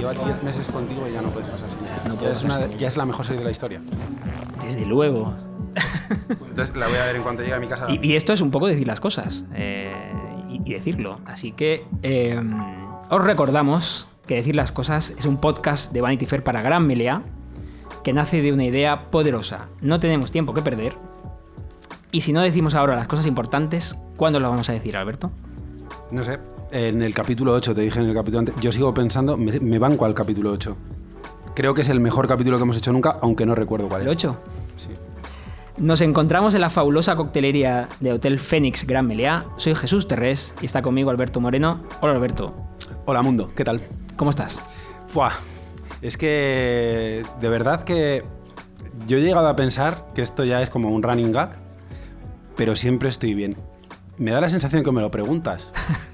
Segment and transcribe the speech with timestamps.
[0.00, 2.02] Lleva 10 meses contigo y ya no puedes pasar sin ella.
[2.08, 3.80] No ya, es una- ya es la mejor serie de la historia.
[4.62, 5.34] Desde luego.
[6.40, 7.86] Entonces la voy a ver en cuanto llegue a mi casa.
[7.88, 9.92] Y, y esto es un poco decir las cosas eh,
[10.48, 11.20] y, y decirlo.
[11.26, 12.40] Así que eh,
[13.08, 17.22] os recordamos que decir las cosas es un podcast de Vanity Fair para Gran Melea
[18.02, 19.68] que nace de una idea poderosa.
[19.80, 20.94] No tenemos tiempo que perder.
[22.12, 25.30] Y si no decimos ahora las cosas importantes, ¿cuándo lo vamos a decir, Alberto?
[26.10, 26.38] No sé.
[26.70, 28.54] En el capítulo 8, te dije en el capítulo antes.
[28.60, 30.76] Yo sigo pensando, me, me banco al capítulo 8.
[31.54, 34.08] Creo que es el mejor capítulo que hemos hecho nunca, aunque no recuerdo cuál ¿El
[34.08, 34.12] es.
[34.12, 34.36] 8?
[34.76, 34.88] Sí.
[35.78, 39.46] Nos encontramos en la fabulosa coctelería de Hotel Fénix Gran Meliá.
[39.56, 41.82] Soy Jesús Terrés y está conmigo Alberto Moreno.
[42.00, 42.54] Hola Alberto,
[43.06, 43.80] Hola mundo, ¿qué tal?
[44.16, 44.60] ¿cómo estás?
[45.08, 45.32] Fua.
[46.02, 48.22] Es que de verdad que
[49.06, 51.58] yo he llegado a pensar que esto ya es como un running gag,
[52.56, 53.56] pero siempre estoy bien.
[54.18, 55.72] Me da la sensación que me lo preguntas,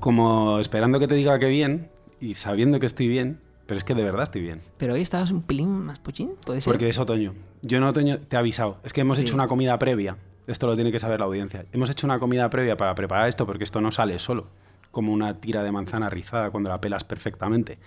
[0.00, 1.90] como esperando que te diga que bien
[2.20, 4.62] y sabiendo que estoy bien, pero es que de verdad estoy bien.
[4.78, 6.70] Pero hoy estabas un pelín más pochín, ¿puede ser?
[6.72, 7.34] Porque es otoño.
[7.62, 8.78] Yo en otoño te he avisado.
[8.84, 9.22] Es que hemos Sí.
[9.24, 10.16] hecho una comida previa.
[10.46, 11.66] Esto lo tiene que saber la audiencia.
[11.72, 14.46] Hemos hecho una comida previa para preparar esto porque esto no sale solo.
[14.90, 17.78] Como una tira de manzana rizada cuando la pelas perfectamente.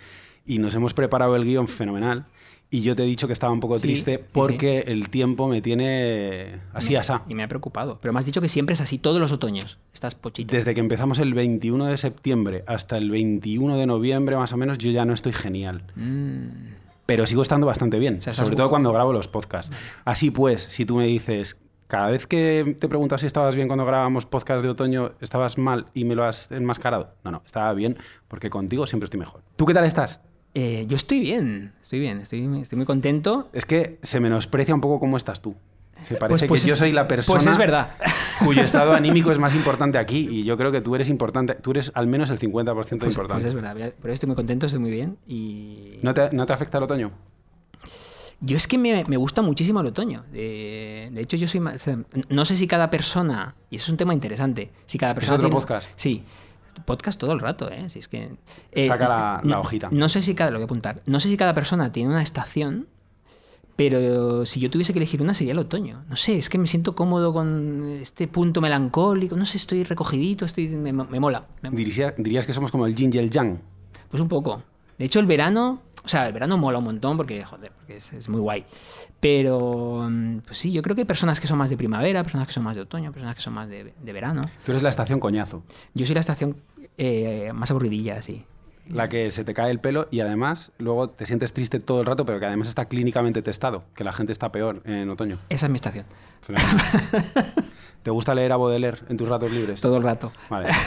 [0.46, 2.26] Y nos hemos preparado el guion fenomenal.
[2.74, 5.62] Y yo te he dicho que estaba un poco triste sí, porque el tiempo me
[5.62, 7.24] tiene así, asá.
[7.28, 8.00] Y me ha preocupado.
[8.02, 9.78] Pero me has dicho que siempre es así todos los otoños.
[9.94, 10.56] Estás pochito.
[10.56, 14.78] Desde que empezamos el 21 de septiembre hasta el 21 de noviembre, más o menos,
[14.78, 15.84] yo ya no estoy genial.
[15.98, 16.48] Mm,
[17.06, 19.76] pero sigo estando bastante bien, O sea, estás sobre todo cuando grabo los podcasts.
[20.06, 23.86] Así pues, si tú me dices, cada vez que te preguntas si estabas bien cuando
[23.86, 27.16] grabamos podcast de otoño, estabas mal y me lo has enmascarado.
[27.26, 27.98] No, no, estaba bien
[28.30, 29.42] porque contigo siempre estoy mejor.
[29.58, 30.22] ¿Tú qué tal estás?
[30.54, 33.50] Eh, yo estoy bien, estoy bien, estoy, estoy muy contento.
[33.54, 35.56] Es que se menosprecia un poco cómo estás tú.
[36.04, 37.92] Se parece pues que yo es- soy la persona Pues es verdad.
[38.44, 41.72] cuyo estado anímico es más importante aquí y yo creo que tú eres importante, tú
[41.72, 43.34] eres al menos el 50% Pues, importante.
[43.34, 43.94] pues es verdad.
[44.02, 45.18] Pero estoy muy contento, estoy muy bien.
[45.28, 47.12] Y ¿No, te, ¿No te afecta el otoño?
[48.44, 50.24] Yo es que me, me gusta muchísimo el otoño.
[50.32, 51.76] De, de hecho, yo soy más.
[51.76, 53.54] o sea, No sé si cada persona.
[53.70, 54.72] Y eso es un tema interesante.
[54.88, 55.36] Si cada persona.
[55.36, 55.92] otro tiene- podcast.
[55.96, 56.24] Sí.
[56.86, 57.90] Podcast todo el rato, ¿eh?
[57.90, 58.36] Si es que.
[58.72, 59.90] eh, Saca la- hojita.
[59.92, 60.52] No sé si cada.
[60.52, 61.02] Lo voy a apuntar.
[61.06, 62.88] No sé si cada persona tiene una estación.
[63.76, 66.04] Pero si yo tuviese que elegir una sería el otoño.
[66.10, 69.36] No sé, es que me siento cómodo con este punto melancólico.
[69.36, 71.46] No sé, estoy recogidito, estoy, me, me mola.
[71.62, 73.60] me- Diría- dirías que somos como el yin y el yang.
[74.10, 74.62] pues un poco.
[75.00, 78.12] De hecho, el verano, o sea, el verano mola un montón porque, joder, porque es,
[78.14, 78.66] es muy guay.
[79.20, 82.48] Pero, mm, pues sí, yo creo que hay personas que son más de primavera, personas
[82.48, 84.42] que son más de otoño, personas que son más de, de verano.
[84.66, 85.64] Tú eres la estación coñazo.
[85.94, 86.58] Yo soy la estación
[86.98, 88.46] eh, más aburridilla, sí.
[88.88, 92.06] La que se te cae el pelo y además luego te sientes triste todo el
[92.06, 95.38] rato, pero que además está clínicamente testado, que la gente está peor en otoño.
[95.50, 96.06] Esa es mi estación.
[98.04, 99.80] ¿Te gusta leer a Baudelaire en tus ratos libres?
[99.80, 100.32] Todo el rato.
[100.50, 100.70] Vale.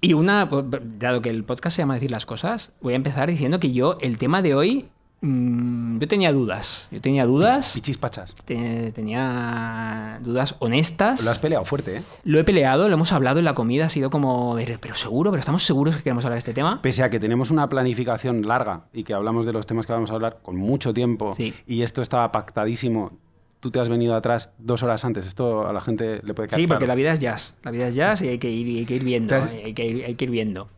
[0.00, 0.64] Y una, pues,
[0.98, 3.98] dado que el podcast se llama Decir las Cosas, voy a empezar diciendo que yo,
[4.00, 4.88] el tema de hoy,
[5.22, 6.86] mm, yo tenía dudas.
[6.92, 7.72] Yo tenía dudas.
[7.74, 8.32] Pichis pachas.
[8.44, 11.24] te- tenía dudas honestas.
[11.24, 12.02] Lo has peleado fuerte, ¿eh?
[12.22, 15.30] Lo he peleado, lo hemos hablado en la comida, ha sido como, pero pero seguro,
[15.32, 16.80] pero estamos seguros que queremos hablar de este tema.
[16.80, 20.12] Pese a que tenemos una planificación larga y que hablamos de los temas que vamos
[20.12, 21.52] a hablar con mucho tiempo Sí.
[21.66, 23.18] y esto estaba pactadísimo,
[23.60, 25.26] tú te has venido atrás dos horas antes.
[25.26, 26.92] Esto a la gente le puede caer Sí, porque claro.
[26.92, 27.56] la vida es jazz.
[27.62, 29.34] La vida es jazz y hay que ir, hay que ir viendo.
[29.36, 30.68] Has- Hay que ir, hay que ir viendo.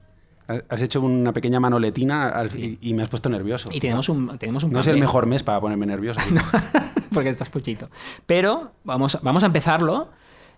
[0.68, 3.68] Has hecho una pequeña manoletina al- y, y me has puesto nervioso.
[3.72, 6.20] Y tenemos un, tenemos un No es el mejor mes para ponerme nervioso.
[7.14, 7.88] porque estás puchito.
[8.26, 10.08] Pero vamos, vamos a empezarlo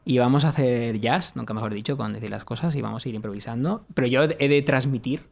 [0.04, 3.08] y vamos a hacer jazz, nunca mejor dicho, con decir las cosas y vamos a
[3.10, 3.84] ir improvisando.
[3.94, 5.24] Pero yo he de transmitir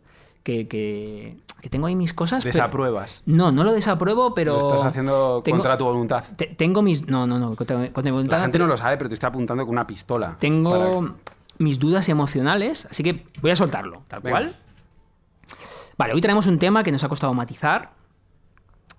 [0.42, 2.42] que, que, que tengo ahí mis cosas.
[2.42, 3.22] pero- Desapruebas.
[3.26, 4.58] No, no lo desapruebo, pero.
[4.58, 6.24] Lo estás haciendo tengo- contra tu voluntad.
[6.36, 7.06] te- tengo mis.
[7.08, 7.54] No, no, no.
[7.56, 8.36] Contra, contra mi voluntad.
[8.38, 10.36] La gente no lo sabe, pero te está apuntando con una pistola.
[10.38, 11.14] Tengo Para-
[11.58, 14.38] mis dudas emocionales, así que voy a soltarlo, tal Venga.
[14.38, 14.56] cual.
[15.98, 17.92] Vale, hoy tenemos un tema que nos ha costado matizar.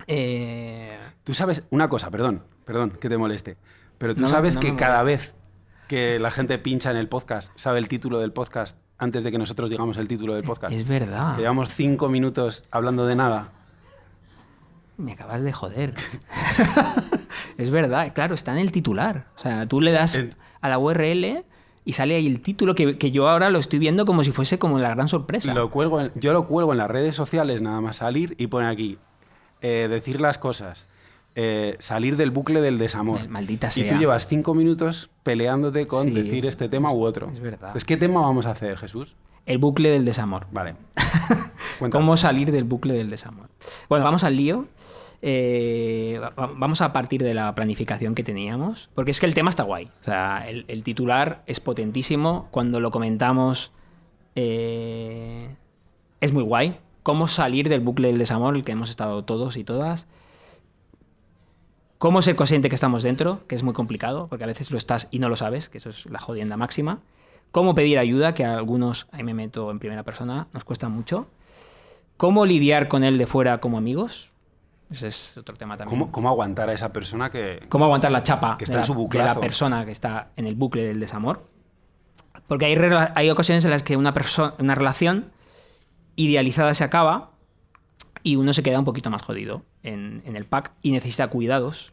[0.07, 3.57] Eh, Tú sabes una cosa, perdón, perdón que te moleste,
[3.97, 5.35] pero tú No, sabes no que cada vez
[5.87, 9.37] que la gente pincha en el podcast, sabe el título del podcast antes de que
[9.37, 10.73] nosotros digamos el título del podcast.
[10.73, 11.35] es verdad.
[11.35, 13.49] Que llevamos cinco minutos hablando de nada.
[14.97, 15.93] Me acabas de joder.
[17.57, 19.25] es verdad, claro, está en el titular.
[19.37, 20.19] O sea, tú le das
[20.61, 21.43] a la URL
[21.83, 24.59] y sale ahí el título que, que yo ahora lo estoy viendo como si fuese
[24.59, 25.53] como la gran sorpresa.
[25.53, 28.67] Lo cuelgo en- yo lo cuelgo en las redes sociales nada más salir y pone
[28.67, 28.99] aquí
[29.61, 30.87] eh, decir las cosas,
[31.35, 33.19] eh, salir del bucle del desamor.
[33.19, 33.93] Mal- maldita Y sea.
[33.93, 37.29] tú llevas cinco minutos peleándote con Sí, decir es- este tema u otro.
[37.31, 37.69] es verdad.
[37.69, 39.15] Entonces, ¿qué tema vamos a hacer, Jesús?
[39.45, 40.47] El bucle del desamor.
[40.51, 40.75] Vale.
[41.91, 43.47] ¿Cómo salir del bucle del desamor?
[43.89, 44.67] Bueno, vamos al lío.
[45.23, 49.33] Eh, va- va- vamos a partir de la planificación que teníamos, porque es que el
[49.33, 49.89] tema está guay.
[50.01, 52.47] O sea, el, el titular es potentísimo.
[52.51, 53.71] Cuando lo comentamos,
[54.35, 55.49] eh,
[56.21, 56.77] es muy guay.
[57.03, 60.05] cómo salir del bucle del desamor, el que hemos estado todos y todas.
[62.01, 65.07] Cómo ser consciente que estamos dentro, que es muy complicado, porque a veces lo estás
[65.11, 66.97] y no lo sabes, que eso es la jodienda máxima.
[67.51, 71.27] Cómo pedir ayuda, que a algunos, ahí me meto en primera persona, nos cuesta mucho.
[72.17, 74.31] Cómo lidiar con él de fuera como amigos.
[74.89, 75.91] Ese es otro tema también.
[75.91, 77.67] ¿Cómo, cómo aguantar a esa persona que...
[77.69, 80.31] cómo aguantar la chapa Que está de, en la, su de la persona que está
[80.37, 81.45] en el bucle del desamor.
[82.47, 82.77] Porque hay,
[83.13, 84.11] hay ocasiones en las que una,
[84.57, 85.31] una relación
[86.15, 87.29] idealizada se acaba
[88.23, 91.91] y uno se queda un poquito más jodido en, en el pack y necesita cuidados.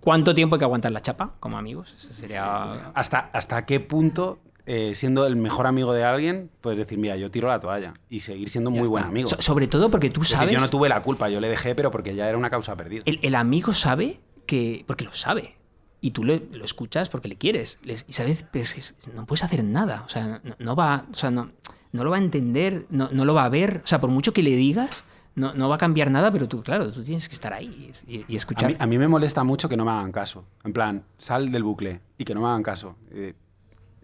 [0.00, 1.94] ¿Cuánto tiempo hay que aguantar la chapa como amigos?
[1.98, 2.90] Eso sería...
[2.94, 7.30] ¿Hasta, hasta qué punto, eh, siendo el mejor amigo de alguien, puedes decir, mira, yo
[7.30, 8.90] tiro la toalla y seguir siendo ya muy está.
[8.90, 9.28] buen amigo?
[9.28, 10.54] So- sobre todo porque tú Es decir, sabes...
[10.54, 13.02] yo no tuve la culpa, yo le dejé, pero porque ya era una causa perdida.
[13.06, 14.84] el, el amigo sabe que.
[14.88, 15.54] Porque lo sabe.
[16.00, 17.78] Y tú le- lo escuchas porque le quieres.
[17.84, 20.02] Les- y sabes, pues, es- no puedes hacer nada.
[20.04, 21.06] O sea, no, no va.
[21.12, 21.52] O sea, no,
[21.92, 23.82] no lo va a entender, no, no lo va a ver.
[23.84, 25.04] O sea, por mucho que le digas,
[25.34, 28.24] no, no va a cambiar nada, pero tú, claro, tú tienes que estar ahí y,
[28.28, 28.70] y A escuchar.
[28.70, 30.44] mí, a mí me molesta mucho que no me hagan caso.
[30.64, 32.96] En plan, sal del bucle y que no me hagan caso.
[33.10, 33.34] Eh,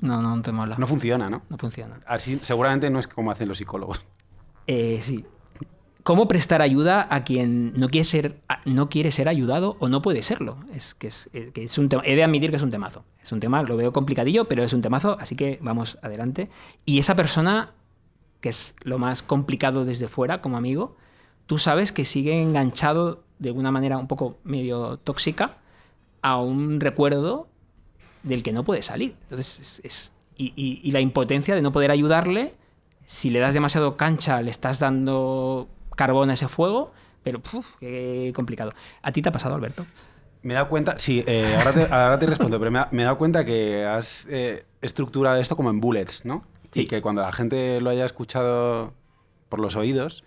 [0.01, 0.77] No, no, no te mola.
[0.79, 1.43] no funciona, ¿no?
[1.49, 2.01] No funciona.
[2.07, 4.01] Así seguramente no es como hacen los psicólogos.
[4.67, 5.25] Eh, sí.
[6.03, 10.01] ¿Cómo prestar ayuda a quien no quiere ser, a- no quiere ser ayudado o no
[10.01, 10.57] puede serlo?
[10.73, 12.03] Es que es, eh, que es un tema.
[12.07, 13.05] He de admitir que es un temazo.
[13.23, 16.49] Es un tema, lo veo complicadillo, pero es un temazo, así que vamos adelante.
[16.87, 17.73] Y esa persona,
[18.41, 20.97] que es lo más complicado desde fuera como amigo,
[21.49, 25.57] tú sabes que sigue enganchado de alguna manera un poco medio tóxica
[26.23, 27.49] a un recuerdo
[28.23, 29.17] del que no puede salir.
[29.23, 32.55] Entonces, es, es- y, y- y la impotencia de no poder ayudarle,
[33.07, 35.67] si le das demasiado cancha, le estás dando
[35.97, 36.93] carbón a ese fuego,
[37.25, 38.73] pero puf, qué complicado.
[39.03, 39.85] ¿A ti te ha pasado, Alberto?
[40.43, 43.03] Me he dado cuenta, sí, eh, ahora, te, ahora te respondo, pero me, ha- me
[43.03, 46.45] he dado cuenta que has eh, estructurado esto como en bullets, ¿no?
[46.71, 46.83] Sí.
[46.83, 48.93] Y que cuando la gente lo haya escuchado
[49.49, 50.23] por los oídos,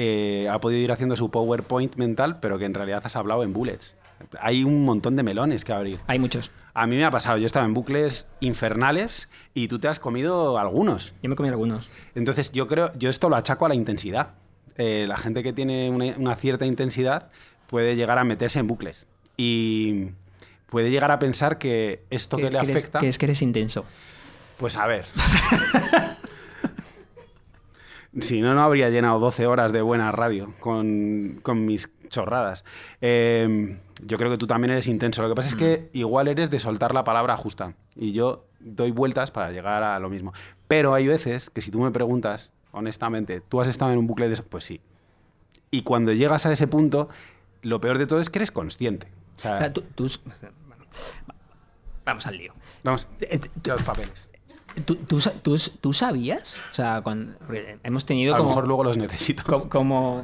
[0.00, 3.52] eh, ha podido ir haciendo su PowerPoint mental, pero que en realidad has hablado en
[3.52, 3.96] bullets.
[4.40, 5.98] Hay un montón de melones que abrir.
[6.06, 6.52] Hay muchos.
[6.72, 10.56] A mí me ha pasado, yo estaba en bucles infernales y tú te has comido
[10.58, 11.14] algunos.
[11.20, 11.90] Yo me comí algunos.
[12.14, 14.34] Entonces yo creo, yo esto lo achaco a la intensidad.
[14.76, 17.30] Eh, la gente que tiene una, una cierta intensidad
[17.66, 20.10] puede llegar a meterse en bucles y
[20.68, 23.84] puede llegar a pensar que esto que, le eres- afecta, que es que eres intenso.
[24.58, 25.04] pues a ver.
[28.20, 32.64] si no, no habría llenado 12 horas de buena radio con, con mis chorradas.
[33.00, 35.22] Eh, yo creo que tú también eres intenso.
[35.22, 38.90] Lo que pasa es que igual eres de soltar la palabra justa y yo doy
[38.90, 40.32] vueltas para llegar a lo mismo.
[40.68, 44.26] Pero hay veces que si tú me preguntas, honestamente, ¿tú has estado en un bucle
[44.28, 44.34] de...
[44.34, 44.44] eso?
[44.48, 44.80] Pues sí.
[45.70, 47.08] Y cuando llegas a ese punto,
[47.62, 49.08] lo peor de todo es que eres consciente.
[49.36, 50.10] O sea, O sea, tú- tú-
[50.66, 50.84] bueno,
[52.04, 52.54] vamos al lío.
[52.84, 54.30] vamos, Eh, ya los papeles.
[54.84, 56.56] ¿Tú, tú tú- tú sabías?
[56.70, 57.34] O sea, cuando,
[57.82, 58.50] hemos tenido A lo como...
[58.50, 59.42] mejor luego los necesito.
[59.44, 60.22] Co- como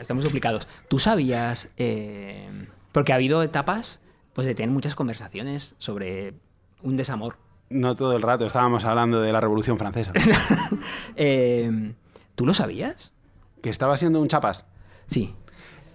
[0.00, 0.66] estamos duplicados.
[0.88, 1.70] ¿Tú sabías?
[1.76, 2.48] eh,
[2.92, 4.00] porque ha habido etapas
[4.32, 6.34] pues de tener muchas conversaciones sobre
[6.82, 7.36] un desamor.
[7.70, 10.12] No todo el rato, estábamos hablando de la Revolución Francesa.
[11.16, 11.94] Eh,
[12.34, 13.12] ¿Tú lo sabías?
[13.62, 14.64] que estaba siendo un chapas.
[15.06, 15.34] Sí.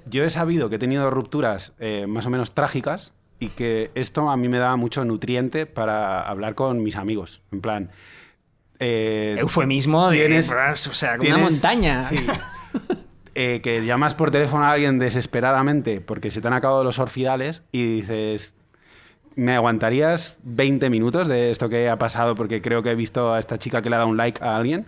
[0.05, 4.29] Yo he sabido que he tenido rupturas eh, más o menos trágicas y que esto
[4.29, 7.41] a mí me daba mucho nutriente para hablar con mis amigos.
[7.51, 7.89] En plan.
[8.79, 10.50] eh, Eufemismo de tienes-
[10.89, 12.03] o sea, una montaña.
[12.03, 12.15] sí.
[13.33, 17.63] Eh, que llamas por teléfono a alguien desesperadamente porque se te han acabado los orfidales
[17.74, 18.55] y dices.
[19.36, 22.36] ¿Me aguantarías 20 minutos de esto que ha pasado?
[22.36, 24.57] Porque creo que he visto a esta chica que le ha dado un like a
[24.57, 24.86] alguien.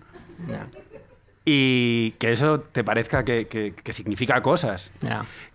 [1.46, 4.94] Y que eso te parezca que, que- que significa cosas.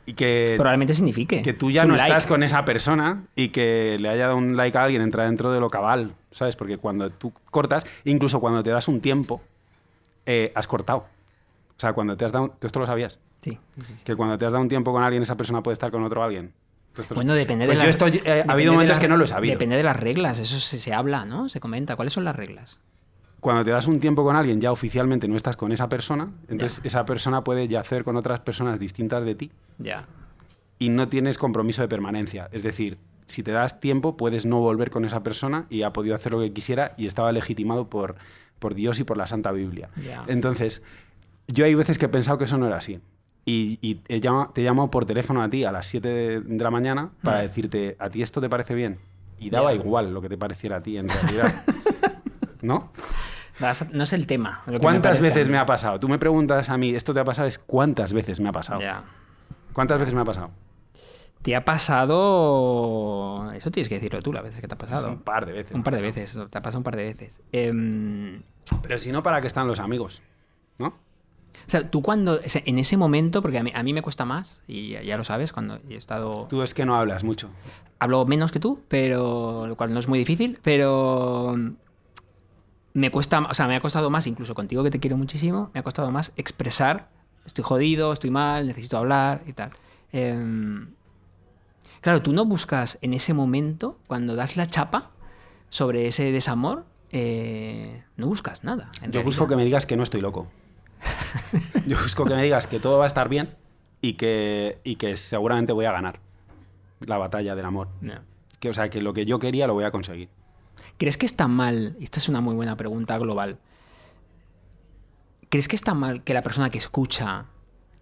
[0.04, 1.40] Y que, Probablemente signifique.
[1.42, 2.06] que tú ya no like.
[2.08, 5.50] estás con esa persona y que le haya dado un like a alguien entra dentro
[5.52, 6.56] de lo cabal, ¿sabes?
[6.56, 9.42] Porque cuando tú cortas, incluso cuando te das un tiempo,
[10.26, 11.06] eh, has cortado.
[11.76, 12.54] O sea, cuando te has dado...
[12.58, 13.20] ¿tú ¿Esto lo sabías?
[13.40, 14.04] Sí, sí, sí, sí.
[14.04, 16.22] Que cuando te has dado un tiempo con alguien, esa persona puede estar con otro
[16.22, 16.52] alguien.
[16.92, 19.16] ¿Tú esto- Bueno, depende Pues de yo las- esto, eh, ha habido momentos que no
[19.16, 19.52] lo he sabido.
[19.52, 21.48] Depende de las reglas, eso se, se habla, ¿no?
[21.48, 21.96] Se comenta.
[21.96, 22.78] ¿Cuáles son las reglas?
[23.40, 26.80] Cuando te das un tiempo con alguien, ya oficialmente no estás con esa persona, entonces
[26.84, 30.06] esa persona puede yacer con otras personas distintas de ti Ya.
[30.80, 32.48] y no tienes compromiso de permanencia.
[32.50, 36.14] Es decir, si te das tiempo, puedes no volver con esa persona y ha podido
[36.16, 38.16] hacer lo que quisiera y estaba legitimado por,
[38.58, 39.88] por Dios y por la Santa Biblia.
[40.04, 40.24] Ya.
[40.26, 40.82] Entonces,
[41.46, 42.98] yo hay veces que he pensado que eso no era así.
[43.44, 46.64] Y, y te, llamo, te llamo por teléfono a ti a las 7 de, de
[46.64, 47.42] la mañana para Mm.
[47.42, 48.98] decirte, ¿a ti esto te parece bien?
[49.38, 51.52] Y daba igual lo que te pareciera a ti en realidad.
[52.62, 52.90] ¿No?
[53.60, 54.62] No es el tema.
[54.66, 55.98] lo que me ¿Cuántas veces me ha pasado?
[55.98, 57.48] Tú me preguntas a mí, ¿esto te ha pasado?
[57.48, 58.80] Es cuántas veces me ha pasado.
[58.80, 59.02] Ya.
[59.72, 60.50] ¿Cuántas veces me ha pasado?
[61.42, 63.52] ¿Te ha pasado...?
[63.54, 65.08] Eso tienes que decirlo tú, las veces que te ha pasado.
[65.08, 65.72] Un par de veces.
[65.72, 67.40] Un par de veces, te ha pasado un par de veces.
[67.52, 68.42] Em,
[68.82, 70.22] Pero si no, ¿para qué están los amigos?
[70.78, 70.86] ¿No?
[70.88, 74.62] O sea, tú cuando, en ese momento, porque a mí, a mí me cuesta más,
[74.66, 76.46] y ya, ya lo sabes, cuando he estado...
[76.48, 77.50] Tú es que no hablas mucho.
[77.98, 81.56] Hablo menos que tú, pero lo cual no es muy difícil, pero
[82.98, 85.80] me cuesta, o sea, me ha costado más, incluso contigo que te quiero muchísimo, me
[85.80, 87.08] ha costado más expresar,
[87.46, 89.70] estoy jodido, estoy mal, necesito hablar y tal.
[90.12, 90.88] Em,
[92.00, 95.10] claro, tú no buscas en ese momento, cuando das la chapa
[95.70, 98.90] sobre ese desamor, eh, no buscas nada.
[99.10, 100.48] Yo busco que me digas que no estoy loco.
[101.86, 103.54] Yo busco que me digas que todo va a estar bien
[104.00, 106.20] y que, y que seguramente voy a ganar
[107.00, 107.88] la batalla del amor.
[108.00, 108.14] No.
[108.58, 110.28] Que, o sea, que lo que yo quería lo voy a conseguir.
[110.96, 111.96] ¿Crees que está mal?
[112.00, 113.58] Esta es una muy buena pregunta global.
[115.50, 117.46] ¿Crees que está mal que la persona que escucha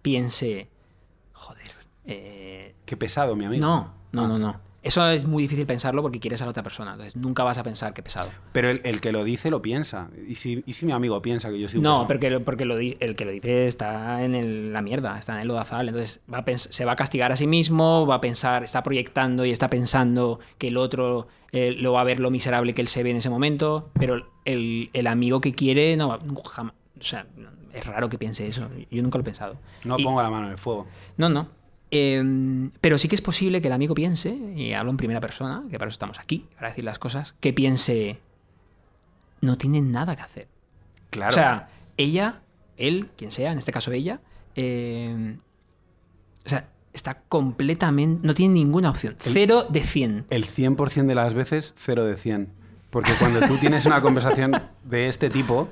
[0.01, 0.69] piense,
[1.33, 1.71] joder,
[2.05, 3.65] eh, Qué pesado, mi amigo.
[3.65, 4.66] no, no, no, no.
[4.87, 6.91] Eso es muy difícil pensarlo porque quieres a la otra persona.
[6.91, 8.29] Entonces nunca vas a pensar que pesado.
[8.53, 10.09] Pero el, el que lo dice lo piensa.
[10.27, 12.07] ¿Y si, y si mi amigo piensa que yo soy un No, pesado?
[12.07, 15.39] porque, lo- porque lo el que lo dice está en el- la mierda, está en
[15.41, 15.87] el lodazal.
[15.89, 19.45] Entonces va a se va a castigar a sí mismo, va a pensar, está proyectando
[19.45, 22.87] y está pensando que el otro eh, lo va a ver lo miserable que él
[22.87, 23.89] se ve en ese momento.
[23.99, 26.73] Pero el, el amigo que quiere, no, jamás.
[26.99, 27.27] O sea,
[27.73, 28.67] es raro que piense eso.
[28.89, 29.57] Yo nunca lo he pensado.
[29.83, 30.87] No Y- pongo la mano en el fuego.
[31.17, 31.47] No, no.
[31.91, 35.63] Eh, pero sí que es posible que el amigo piense, y hablo en primera persona,
[35.69, 38.19] que para eso estamos aquí, para decir las cosas, que piense,
[39.41, 40.47] no tiene nada que hacer.
[41.09, 41.31] Claro.
[41.31, 42.41] O sea, ella,
[42.77, 44.19] él, quien sea, en este caso ella,
[44.55, 45.37] eh,
[46.45, 49.15] o sea, está completamente, no tiene ninguna opción.
[49.19, 50.25] Cero de 100.
[50.29, 52.49] el 100% de las veces, 0 de 100.
[52.89, 55.69] Porque cuando tú tienes una conversación de este tipo,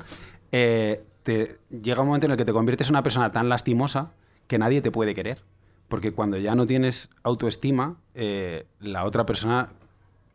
[0.51, 4.12] eh, te, llega un momento en el que te conviertes en una persona tan lastimosa
[4.48, 5.41] que nadie te puede querer.
[5.88, 9.70] Porque cuando ya no tienes autoestima, eh, la otra persona,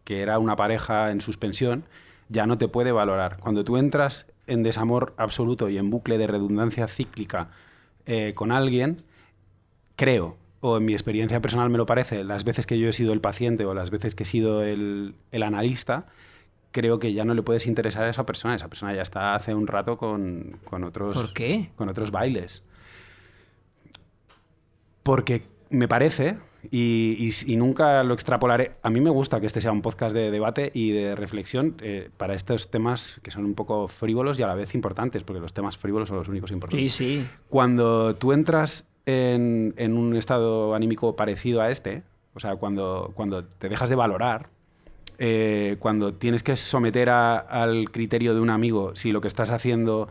[0.04, 1.84] que era una pareja en suspensión,
[2.28, 3.36] ya no te puede valorar.
[3.40, 7.50] Cuando tú entras en desamor absoluto y en bucle de redundancia cíclica
[8.06, 9.02] eh, con alguien,
[9.96, 13.12] creo, o en mi experiencia personal me lo parece, las veces que yo he sido
[13.12, 16.06] el paciente o las veces que he sido el, el analista,
[16.72, 18.54] creo que ya no le puedes interesar a esa persona.
[18.54, 21.70] Esa persona ya está hace un rato con, con otros, ¿Por qué?
[21.76, 22.62] con otros bailes.
[25.02, 26.36] Porque me parece,
[26.70, 30.14] y, y- y nunca lo extrapolaré, a mí me gusta que este sea un podcast
[30.14, 34.42] de debate y de reflexión eh, para estos temas que son un poco frívolos y
[34.42, 36.92] a la vez importantes, porque los temas frívolos son los únicos importantes.
[36.92, 37.28] Sí, sí.
[37.48, 42.02] Cuando tú entras en, en un estado anímico parecido a este,
[42.34, 44.50] o sea, cuando, cuando te dejas de valorar,
[45.18, 49.50] eh, cuando tienes que someter a- al criterio de un amigo si lo que estás
[49.50, 50.08] haciendo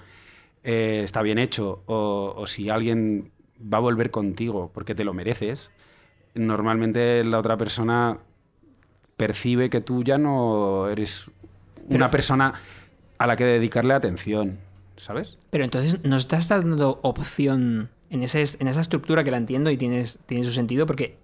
[0.63, 5.13] eh, está bien hecho o, o si alguien va a volver contigo porque te lo
[5.13, 5.71] mereces,
[6.35, 8.19] normalmente la otra persona
[9.17, 11.29] percibe que tú ya no eres
[11.89, 12.53] una persona
[13.17, 14.59] a la que dedicarle atención,
[14.95, 15.37] ¿sabes?
[15.49, 19.77] Pero entonces nos estás dando opción en, ese, en esa estructura que la entiendo y
[19.77, 21.17] tienes, tiene su sentido porque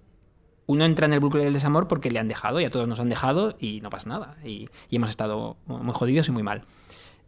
[0.66, 3.00] uno entra en el bucle del desamor porque le han dejado y a todos nos
[3.00, 4.36] han dejado y no pasa nada.
[4.44, 6.64] Y, y hemos estado muy jodidos y muy mal.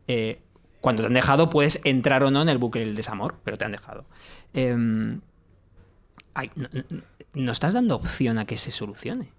[0.09, 0.41] Eh,
[0.81, 3.65] cuando te han dejado puedes entrar o no en el bucle del desamor, pero te
[3.65, 4.05] han dejado.
[4.55, 5.21] Em,
[6.35, 6.51] ay,
[7.35, 9.33] no, estás dando opción a que se solucione.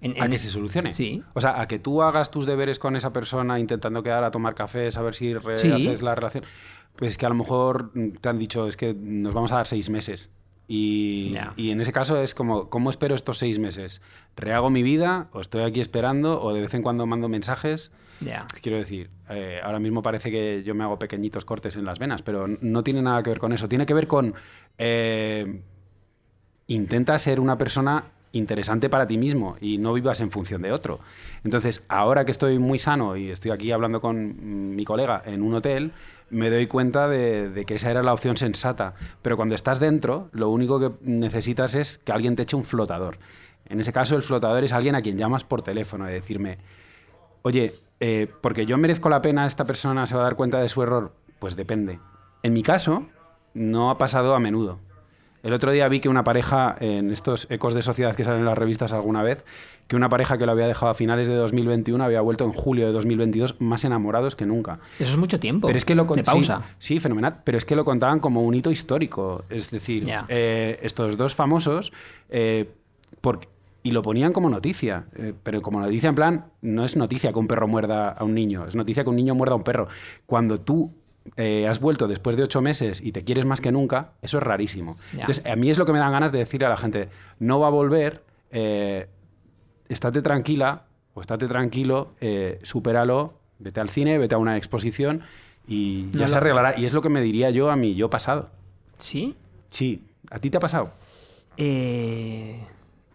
[0.00, 0.92] En- A que se solucione.
[0.92, 1.22] Sí.
[1.34, 4.54] O sea, a que tú hagas tus deberes con esa persona intentando quedar a tomar
[4.54, 5.70] café, saber si Sí.
[5.70, 6.44] haces la relación.
[6.96, 9.88] Pues que a lo mejor te han dicho, es que nos vamos a dar seis
[9.90, 10.30] meses.
[10.68, 14.00] Y, y en ese caso es como, ¿cómo espero estos seis meses?
[14.36, 15.28] ¿Rehago mi vida?
[15.32, 16.40] ¿O estoy aquí esperando?
[16.42, 17.90] ¿O de vez en cuando mando mensajes?
[18.20, 18.46] Ya.
[18.62, 22.22] Quiero decir, eh, ahora mismo parece que yo me hago pequeñitos cortes en las venas,
[22.22, 23.68] pero no tiene nada que ver con eso.
[23.68, 24.34] Tiene que ver con.
[24.78, 25.60] eh,
[26.66, 31.00] intenta ser una persona interesante para ti mismo y no vivas en función de otro.
[31.44, 35.42] Entonces, ahora que estoy muy sano y estoy aquí hablando con mm, mi colega en
[35.42, 35.92] un hotel,
[36.30, 38.94] me doy cuenta de, de que esa era la opción sensata.
[39.22, 43.18] Pero cuando estás dentro, lo único que necesitas es que alguien te eche un flotador.
[43.66, 46.58] En ese caso, el flotador es alguien a quien llamas por teléfono y decirme,
[47.46, 50.68] Oye, eh, porque yo merezco la pena, esta persona se va a dar cuenta de
[50.70, 51.12] su error.
[51.38, 52.00] Pues depende.
[52.42, 53.06] En mi caso,
[53.52, 54.78] no ha pasado a menudo.
[55.42, 58.46] El otro día vi que una pareja, en estos ecos de sociedad que salen en
[58.46, 59.44] las revistas alguna vez,
[59.88, 62.86] que una pareja que lo había dejado a finales de 2021 había vuelto en julio
[62.86, 64.78] de 2022 más enamorados que nunca.
[64.98, 65.66] Eso es mucho tiempo.
[65.66, 66.62] Pero es que lo de pausa.
[66.78, 67.42] Sí, sí, fenomenal.
[67.44, 69.44] Pero es que lo contaban como un hito histórico.
[69.50, 71.92] Es decir, eh, estos dos famosos.
[72.30, 72.70] eh,
[73.20, 73.40] por-
[73.84, 75.04] y lo ponían como noticia.
[75.14, 78.34] eh, pero como noticia, en plan, no es noticia que un perro muerda a un
[78.34, 78.66] niño.
[78.66, 79.86] Es noticia que un niño muerda a un perro.
[80.26, 80.92] Cuando tú.
[81.38, 84.42] eh, has vuelto después de ocho meses y te quieres más que nunca, eso es
[84.44, 84.98] rarísimo.
[85.14, 87.58] Entonces, a mí es lo que me dan ganas de decirle a la gente, no
[87.60, 89.06] va a volver, eh,
[89.88, 90.82] estate tranquila
[91.14, 95.22] o estate tranquilo, eh, supéralo, vete al cine, vete a una exposición
[95.66, 96.78] Y No ya se lo- arreglará.
[96.78, 98.50] Y es lo que me diría yo a mi yo pasado.
[98.98, 99.34] ¿Sí?
[99.68, 100.90] Sí, ¿a ti te ha pasado?
[101.56, 102.60] Eh,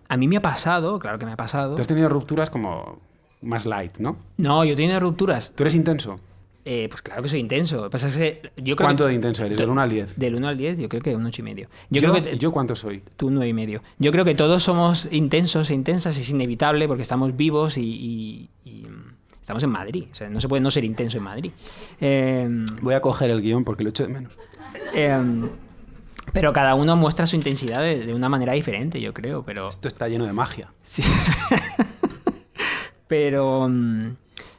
[0.10, 1.76] a mí me ha pasado, claro que me ha pasado.
[1.76, 3.00] Tú has tenido rupturas como
[3.42, 4.18] más light, ¿no?
[4.38, 5.54] No, yo he tenido rupturas.
[5.56, 6.20] ¿Tú eres intenso?
[6.66, 7.90] Eh, pues claro que soy intenso.
[7.90, 9.58] Pasa que yo creo ¿Cuánto que- de intenso eres?
[9.58, 10.20] ¿Del 1 al 10?
[10.20, 11.68] Del 1 al 10, yo creo que un 8 y medio.
[11.90, 13.02] Yo, ¿Yo, creo que ¿y yo cuánto soy?
[13.16, 13.82] tú 9 y medio.
[13.98, 18.50] Yo creo que todos somos intensos e intensas, es inevitable porque estamos vivos y, y-
[18.66, 20.08] y, mm, estamos en Madrid.
[20.12, 21.52] O sea, no se puede no ser intenso en Madrid.
[22.02, 22.48] Eh,
[22.82, 24.38] Voy a coger el guion porque lo echo de menos.
[24.94, 25.18] eh,
[26.34, 29.44] pero cada uno muestra su intensidad de, de una manera diferente, yo creo.
[29.44, 30.72] Pero Esto está lleno de magia.
[30.84, 31.04] Sí.
[33.08, 34.16] pero, mm,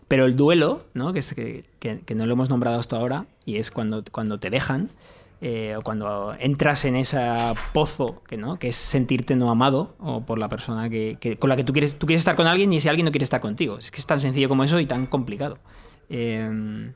[0.09, 1.13] pero el duelo, ¿no?
[1.13, 4.39] Que, es, que, que- que no lo hemos nombrado hasta ahora, y es cuando, cuando
[4.41, 4.91] te dejan,
[5.43, 7.19] eh, o cuando entras en ese
[7.73, 8.59] pozo, que, ¿no?
[8.59, 11.73] que es sentirte no amado, o por la persona que, que- con la que tú
[11.73, 13.79] quieres, tú quieres estar con alguien y ese alguien no quiere estar contigo.
[13.79, 15.59] Es que es tan sencillo como eso y tan complicado.
[16.09, 16.93] Eh,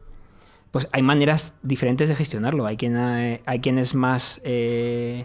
[0.74, 2.66] pues hay maneras diferentes de gestionarlo.
[2.66, 4.40] Hay quien, eh, hay quien es más...
[4.42, 5.24] eh,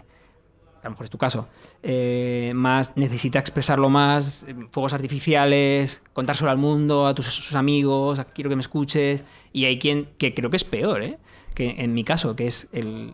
[0.80, 1.48] a lo mejor es tu caso,
[1.82, 8.20] eh, más necesita expresarlo más, eh, fuegos artificiales, contárselo al mundo, a tus, sus amigos,
[8.20, 9.24] a- quiero que me escuches.
[9.52, 11.18] Y hay quien que creo que es peor, ¿eh?
[11.54, 13.12] que en mi caso, que es el,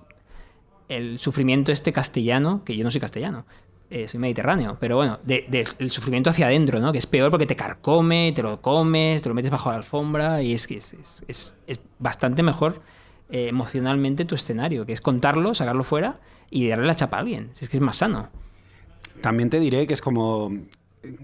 [0.88, 3.46] el sufrimiento este castellano, que yo no soy castellano,
[3.90, 6.92] eh, soy mediterráneo, pero bueno, de- de- el sufrimiento hacia adentro, ¿no?
[6.92, 10.42] que es peor porque te carcome, te lo comes, te lo metes bajo la alfombra
[10.42, 10.94] y es que es,
[11.28, 12.80] es- es- bastante mejor
[13.30, 17.50] eh, emocionalmente tu escenario, que es contarlo, sacarlo fuera y darle la chapa a alguien.
[17.60, 18.28] Es que es más sano.
[19.20, 20.52] También te diré que es como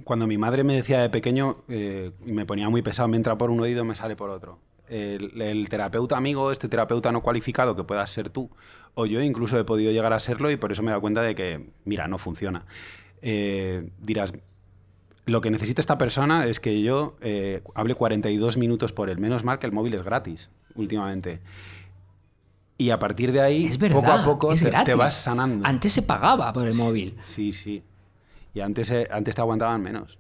[0.05, 3.37] cuando mi madre me decía de pequeño eh, y me ponía muy pesado, me entra
[3.39, 4.59] por un oído, me sale por otro.
[4.89, 8.51] El terapeuta amigo, este terapeuta no cualificado que puedas ser tú,
[8.95, 11.23] o yo incluso he podido llegar a serlo y por eso me he dado cuenta
[11.23, 12.65] de que, mira, no funciona.
[13.23, 14.35] Eh, dirás,
[15.25, 19.19] lo que necesita esta persona es que yo eh, hable 42 minutos por él.
[19.19, 21.41] Menos mal que el móvil es gratis últimamente.
[22.79, 23.97] Y a partir de ahí, verdad.
[24.01, 25.67] poco a poco, te, te vas sanando.
[25.67, 27.17] Antes se pagaba por el móvil.
[27.25, 27.83] Sí, sí.
[28.55, 30.19] Y antes, eh, antes te aguantaban menos.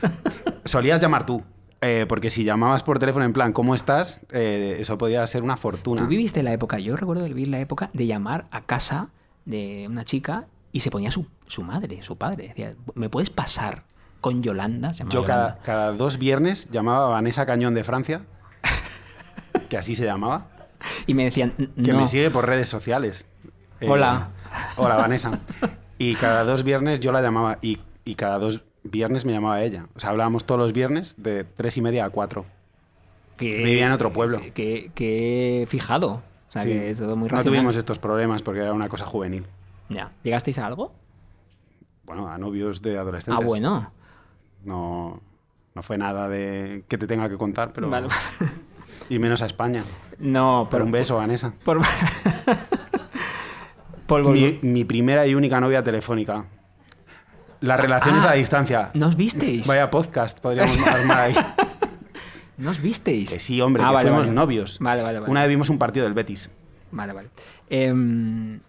[0.64, 1.42] Solías llamar tú.
[1.80, 4.20] Eh, porque si llamabas por teléfono en plan, ¿cómo estás?
[4.30, 6.02] Eh, eso podía ser una fortuna.
[6.02, 9.08] Tú viviste la época, yo recuerdo vivir la época de llamar a casa
[9.44, 12.48] de una chica y se ponía su, su madre, su padre.
[12.48, 13.84] Decía, ¿me puedes pasar
[14.20, 14.92] con Yolanda?
[14.94, 15.62] Se Yo cada, Yolanda.
[15.62, 18.22] cada dos viernes llamaba a Vanessa Cañón de Francia,
[19.68, 20.48] que así se llamaba,
[21.06, 23.26] Y me decían, que no, me sigue por redes sociales.
[23.80, 24.28] Eh, Hola.
[24.76, 25.38] Hola, Vanessa.
[25.98, 29.86] Y cada dos viernes yo la llamaba y, y cada dos viernes me llamaba ella.
[29.94, 32.46] O sea, hablábamos todos los viernes de tres y media a cuatro.
[33.36, 34.40] que, Vivía en otro pueblo.
[34.54, 36.22] Que, que fijado.
[36.48, 36.68] O sea, Sí.
[36.70, 39.44] que es todo muy no tuvimos estos problemas porque era una cosa juvenil.
[39.88, 40.10] Ya.
[40.22, 40.92] ¿Llegasteis a algo?
[42.04, 43.40] Bueno, a novios de adolescentes.
[43.42, 43.90] Ah, bueno.
[44.64, 45.20] No,
[45.74, 47.88] no fue nada de que te tenga que contar, pero.
[47.88, 48.08] Vale.
[49.08, 49.82] Y menos a España.
[50.18, 51.52] No, Pero un beso, Vanessa.
[51.64, 51.80] Por,
[54.06, 56.44] por mi primera y única novia telefónica.
[57.60, 58.90] Las relaciones Ah, a distancia.
[58.94, 59.66] ¿No os visteis?
[59.66, 61.34] Vaya podcast, podríamos armar ahí.
[62.56, 63.30] ¿No os visteis?
[63.30, 64.34] Que sí, hombre, Ah, que vale, fuimos vale.
[64.34, 64.78] novios.
[64.80, 65.30] Vale, vale, vale.
[65.30, 66.50] Una vez vimos un partido del Betis.
[66.92, 67.28] Vale, vale.
[67.68, 68.60] Em,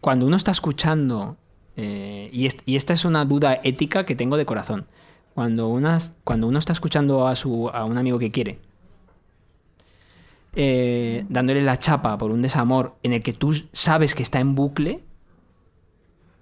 [0.00, 1.36] cuando uno está escuchando,
[1.76, 4.86] eh, y, est- y esta es una duda ética que tengo de corazón,
[5.34, 8.58] cuando, unas- cuando uno está escuchando a, su, a un amigo que quiere,
[10.54, 14.54] eh, dándole la chapa por un desamor en el que tú sabes que está en
[14.54, 15.00] bucle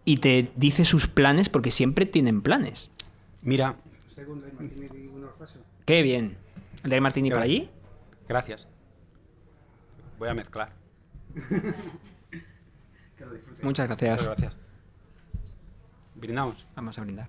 [0.06, 2.90] y te dice sus planes, porque siempre tienen planes.
[3.42, 3.74] Mira.
[5.84, 6.38] Qué bien.
[6.84, 7.68] ¿El de Martini por allí?
[8.28, 8.66] gracias.
[10.18, 10.72] Voy a mezclar.
[13.16, 13.32] Que lo.
[13.62, 14.10] Muchas gracias.
[14.12, 14.56] Muchas gracias.
[16.14, 16.66] Brindamos.
[16.76, 17.28] Vamos a brindar.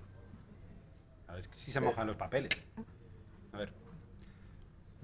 [1.26, 2.50] A ver si se mojan los papeles.
[3.52, 3.72] A ver.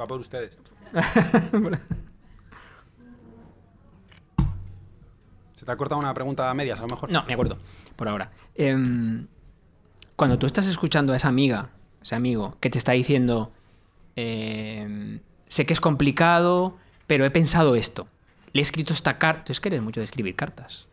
[0.01, 0.61] Va por ustedes.
[5.55, 7.11] ¿Se te ha cortado una pregunta a medias, a lo mejor?
[7.11, 7.59] No, me acuerdo,
[7.97, 8.31] por ahora.
[8.55, 9.27] Em,
[10.17, 11.71] cuando tú estás escuchando a esa amiga,
[12.03, 13.53] ese amigo, que te está diciendo,
[14.17, 18.09] em, sé que es complicado, pero he pensado esto.
[18.53, 19.45] Le he escrito esta carta.
[19.45, 20.87] Tú es que eres mucho de escribir cartas.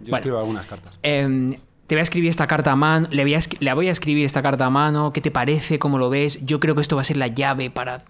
[0.00, 0.20] Yo Vale.
[0.20, 0.98] escribo algunas cartas.
[1.02, 1.50] Em,
[1.86, 4.24] te voy a escribir esta carta a mano, le voy a, le voy a escribir
[4.24, 5.78] esta carta a mano, ¿qué te parece?
[5.78, 6.44] ¿Cómo lo ves?
[6.44, 8.04] Yo creo que esto va a ser la llave para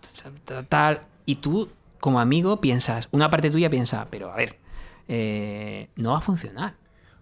[0.68, 1.00] tal.
[1.26, 1.68] Y tú,
[2.00, 4.58] como amigo, piensas, una parte tuya piensa, pero a ver,
[5.08, 6.74] eh, no va a funcionar.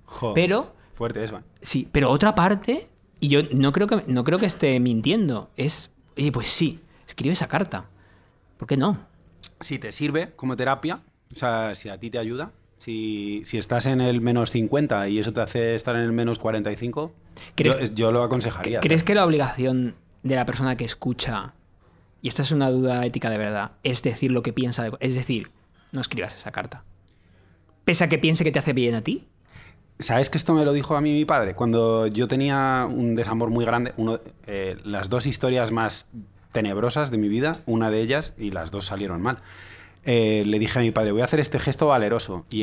[0.05, 1.43] Jo, Pero Fuerte eso, ¿eh?
[1.63, 5.91] Sí, pero otra parte, y yo no creo que, no creo que esté mintiendo, es,
[6.17, 7.87] oye, pues sí, escribe esa carta.
[8.59, 8.99] ¿Por qué no?
[9.61, 11.01] Si te sirve como terapia,
[11.33, 15.19] o sea, si a ti te ayuda, si, si estás en el menos 50 y
[15.19, 17.13] eso te hace estar en el menos 45,
[17.57, 18.81] ¿Crees- yo, yo lo aconsejaría.
[18.81, 21.55] ¿Crees que la obligación de la persona que escucha
[22.21, 25.15] y esta es una duda ética de verdad, es decir lo que piensa, de- es
[25.15, 25.51] decir,
[25.91, 26.85] no escribas esa carta.
[27.85, 29.27] Pese a que piense que te hace bien a ti,
[29.99, 31.55] ¿Sabes que esto me lo dijo a mí mi padre?
[31.55, 34.19] Cuando yo tenía un desamor muy grande, uno,
[34.49, 36.07] eh, las dos historias más
[36.51, 39.39] tenebrosas de mi vida, una de ellas, y las dos salieron mal.
[40.05, 42.45] eh, le dije a mi padre, voy a hacer este gesto valeroso.
[42.51, 42.63] Y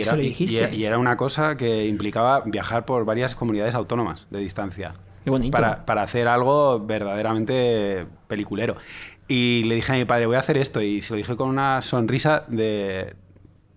[0.51, 4.95] ¿Y era, y- era una cosa que implicaba viajar por varias comunidades autónomas de distancia.
[5.23, 5.51] Qué bonito.
[5.55, 8.75] Para, para hacer algo verdaderamente peliculero.
[9.29, 10.81] Y le dije a mi padre, voy a hacer esto.
[10.81, 13.13] Y se lo dije con una sonrisa de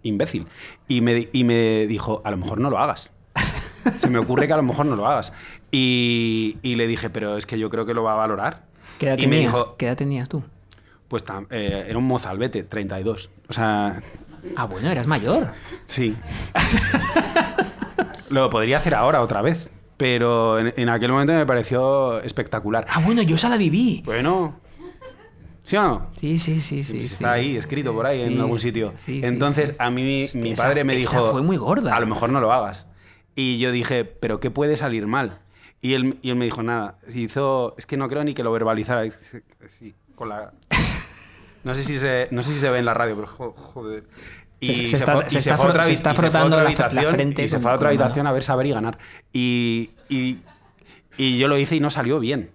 [0.03, 0.47] imbécil.
[0.89, 3.11] Y me, y me dijo, a lo mejor no lo hagas.
[3.99, 5.33] Se me ocurre que a lo mejor no lo hagas.
[5.71, 8.65] Y, y le dije, pero es que yo creo que lo va a valorar.
[8.99, 9.53] ¿qué edad y me tenías?
[9.53, 10.43] dijo, ¿Qué edad tenías tú?
[11.09, 13.31] pues eh, era un mozalbete, 32.
[13.49, 14.01] O sea,
[14.57, 15.53] Ah, bueno, eras mayor.
[15.87, 16.17] sí.
[18.31, 19.71] lo podría hacer ahora otra vez.
[19.97, 22.87] Pero en, en aquel momento me pareció espectacular.
[22.91, 24.03] Ah, bueno, yo esa la viví.
[24.05, 24.57] Bueno.
[25.65, 26.11] ¿Sí o no?
[26.17, 26.95] Sí, sí, sí, sí.
[26.99, 27.15] Pues sí.
[27.15, 28.93] Está ahí, escrito por ahí en Sí, algún sí, sitio.
[28.97, 29.83] sí, sí, Entonces, sí, sí.
[29.83, 31.33] a mí mi- esa- padre me esa dijo.
[31.33, 31.95] fue muy gorda.
[31.97, 32.89] A lo mejor no lo hagas.
[33.35, 35.39] Y yo dije, ¿pero qué puede salir mal?
[35.81, 36.99] Y él, y él me dijo, nada.
[37.15, 37.75] Hizo.
[37.79, 39.05] Es que no creo ni que lo verbalizara.
[39.69, 40.53] Sí, con la.
[41.65, 44.03] No sé si se, no sé si se ve en la radio, pero jo- joder.
[44.59, 46.65] Y Se- se está- fue- y se está fue otra se está frotando la fr-
[46.65, 48.99] la habitación, frente Y se fue a otra habitación a ver saber y ganar.
[49.33, 50.39] Y, y,
[51.17, 52.51] y yo lo hice y no salió bien.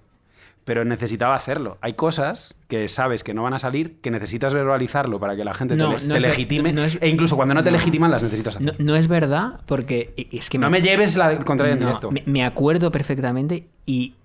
[0.67, 1.77] Pero necesitaba hacerlo.
[1.79, 5.53] Hay cosas que sabes que no van a salir, que necesitas verbalizarlo para que la
[5.53, 6.73] gente No, te, no legitime.
[6.73, 8.75] no es- e incluso cuando no te legitiman, las necesitas hacer.
[8.77, 12.11] no es verdad, porque y- es que No, me lleves la contraria en No, directo.
[12.11, 14.15] Me, me acuerdo perfectamente y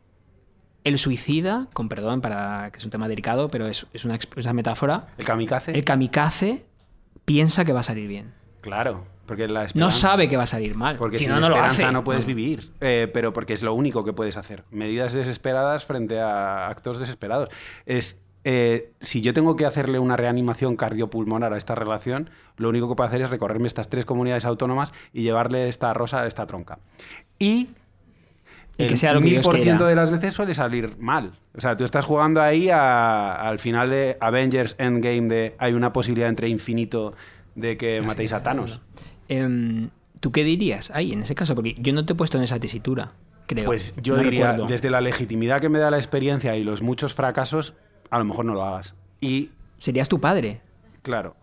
[0.83, 4.27] el suicida, con perdón para que es un tema delicado, pero es, es una, es
[4.37, 5.71] una metáfora, El kamikaze.
[5.79, 6.65] el kamikaze
[7.25, 8.33] piensa que va a salir bien.
[8.63, 10.97] Claro, porque la No sabe que va a salir mal.
[10.97, 11.93] Porque si sin no, no lo esperanza hace.
[11.93, 12.71] no puedes vivir.
[12.81, 14.65] Eh, pero porque es lo único que puedes hacer.
[14.71, 17.49] Medidas desesperadas frente a actos desesperados.
[17.87, 18.19] Es.
[18.45, 22.97] eh, si yo tengo que hacerle una reanimación cardiopulmonar a esta relación, lo único que
[22.97, 26.81] puedo hacer es recorrerme estas tres comunidades autónomas y llevarle esta rosa a esta tronca.
[27.39, 27.69] Y
[28.79, 29.87] Y que el sea lo que 1000% quiera.
[29.87, 31.39] de las veces suele salir mal.
[31.57, 35.93] O sea, tú estás jugando ahí a- al final de Avengers Endgame de hay una
[35.93, 37.15] posibilidad entre infinito
[37.55, 38.81] de que matéis a Thanos.
[39.37, 39.91] Em,
[40.21, 41.55] ¿Tú qué dirías ahí en ese caso?
[41.55, 43.13] Porque yo no te he puesto en esa tesitura,
[43.47, 43.65] creo.
[43.65, 44.67] Pues yo No diría, recuerdo.
[44.69, 47.75] desde la legitimidad que me da la experiencia y los muchos fracasos,
[48.11, 48.95] a lo mejor no lo hagas.
[49.21, 50.61] Y, Serías tu padre.
[51.03, 51.35] claro,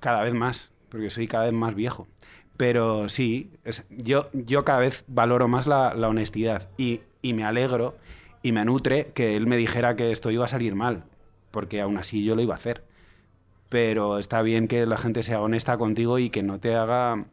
[0.00, 2.08] cada vez más, porque soy cada vez más viejo.
[2.56, 7.44] Pero sí, es- yo, yo cada vez valoro más la, la honestidad y, y me
[7.44, 7.96] alegro
[8.42, 11.04] y me nutre que él me dijera que esto iba a salir mal,
[11.52, 12.82] porque aún así yo lo iba a hacer.
[13.68, 17.24] Pero está bien que la gente sea honesta contigo y que no te haga...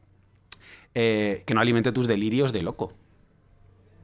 [0.95, 2.93] eh, que no alimente tus delirios de loco.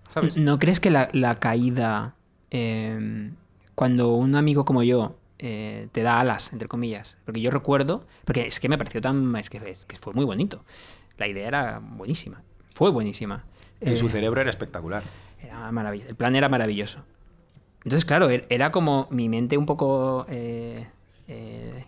[0.08, 0.38] ¿Sabes?
[0.38, 2.16] ¿No crees que la, la caída,
[2.50, 3.36] em,
[3.76, 7.18] cuando un amigo como yo eh, te da alas, entre comillas?
[7.26, 9.36] Porque yo recuerdo, porque es que me pareció tan.
[9.36, 10.64] Es que, es que fue muy bonito.
[11.18, 12.42] La idea era buenísima.
[12.74, 13.44] Fue buenísima.
[13.82, 15.04] En Eh, su cerebro era espectacular.
[15.42, 16.10] Era maravilloso.
[16.10, 17.00] El plan era maravilloso.
[17.84, 20.88] Entonces, claro, er- era como mi mente un poco eh,
[21.28, 21.86] eh,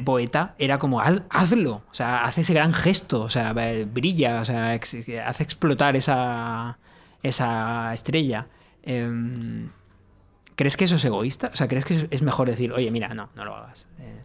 [0.00, 0.54] poeta.
[0.58, 1.82] Era como, "Haz- hazlo.
[1.90, 3.22] O sea, hace ese gran gesto.
[3.22, 4.40] O sea, brilla.
[4.40, 6.78] O sea, hace explotar esa,
[7.22, 8.46] esa estrella.
[8.84, 9.68] Em,
[10.54, 11.50] ¿Crees que eso es egoísta?
[11.52, 13.88] O sea, ¿crees que es mejor decir, oye, mira, no, no lo hagas?
[13.98, 14.20] Eh,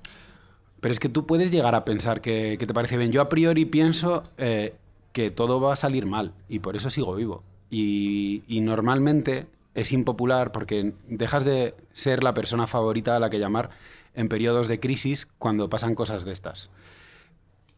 [0.79, 3.11] Pero es que tú puedes llegar a pensar que, te parece bien.
[3.11, 4.75] Yo a priori pienso eh,
[5.13, 7.43] que todo va a salir mal y por eso sigo vivo.
[7.69, 13.69] Y normalmente es impopular porque dejas de ser la persona favorita a la que llamar
[14.17, 16.69] en periodos de crisis cuando pasan cosas de estas.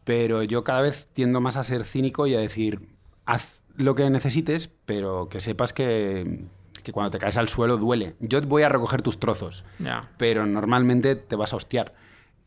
[0.04, 2.88] Pero yo cada vez tiendo más a ser cínico y a decir,
[3.26, 6.46] haz lo que necesites, pero que sepas que,
[6.82, 8.16] que cuando te caes al suelo duele.
[8.20, 9.64] Yo voy a recoger tus trozos
[10.16, 11.94] pero normalmente te vas a hostiar.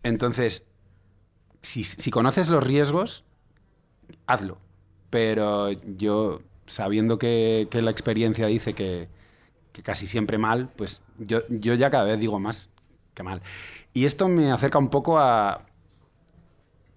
[0.01, 0.65] Entonces,
[1.61, 3.23] si, si conoces los riesgos,
[4.25, 4.57] hazlo.
[5.11, 9.07] Pero yo, sabiendo que, que la experiencia dice que,
[9.71, 12.71] que casi siempre mal, pues yo, yo ya cada vez digo más
[13.13, 13.43] que mal.
[13.93, 15.65] Y esto me acerca un poco a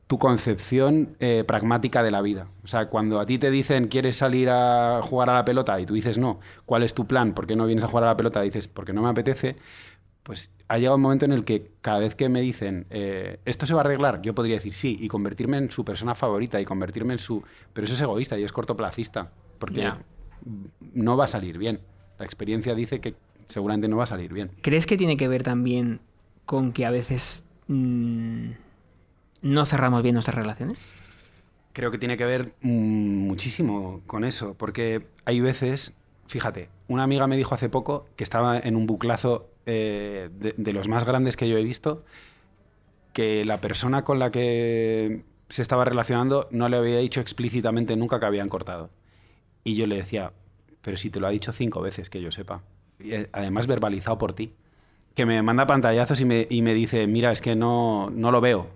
[0.07, 2.49] tu concepción eh, pragmática de la vida.
[2.63, 5.87] O sea, cuando a ti te dicen quieres salir a jugar a la pelota y
[5.87, 7.35] tú dices no, ¿cuál es tu plan?
[7.35, 8.41] ¿Por qué no vienes a jugar a la pelota?
[8.41, 9.57] dices, porque no me apetece.
[10.23, 13.67] Pues ha llegado un momento en el que cada vez que me dicen eh, esto
[13.67, 16.65] se va a arreglar, yo podría decir sí y convertirme en su persona favorita y
[16.65, 17.43] convertirme en su.
[17.73, 19.93] Pero eso es egoísta y es cortoplacista, porque
[20.95, 21.81] no va a salir bien.
[22.19, 23.15] La experiencia dice que
[23.49, 24.51] seguramente no va a salir bien.
[24.63, 26.01] ¿Crees que tiene que ver también
[26.47, 28.51] con que a veces mm,
[29.43, 30.79] no cerramos bien nuestras relaciones?
[31.75, 35.93] Creo que tiene que ver mm, muchísimo con eso, porque hay veces,
[36.27, 40.73] fíjate, una amiga me dijo hace poco que estaba en un buclazo eh, de, de
[40.73, 42.05] los más grandes que yo he visto
[43.17, 48.21] que la persona con la que se estaba relacionando no le había dicho explícitamente nunca
[48.21, 48.91] que habían cortado.
[49.65, 50.35] Y yo le decía,
[50.83, 52.63] pero si te lo ha dicho cinco veces, que yo sepa.
[53.01, 54.53] Y, eh, además verbalizado por ti.
[55.17, 58.41] Que me manda pantallazos y me, y me dice, mira, es que no, no lo
[58.41, 58.69] veo.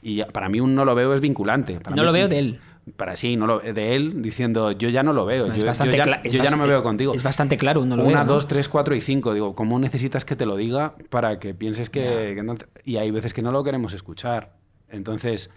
[0.00, 1.78] Y para mí un no lo veo es vinculante.
[1.80, 2.60] Para No mí- lo veo de él.
[2.96, 5.46] Para sí, no lo, de él diciendo, yo ya no lo veo.
[5.46, 7.14] No, yo, ya, yo no me veo contigo.
[7.14, 8.32] Es bastante claro, no lo Una, veo, ¿no?
[8.32, 9.34] dos, tres, cuatro y cinco.
[9.34, 12.34] Digo, ¿cómo necesitas que te lo diga para que pienses que, Ya.
[12.36, 14.54] que no te- Y hay veces que no lo queremos escuchar.
[14.88, 15.52] Entonces,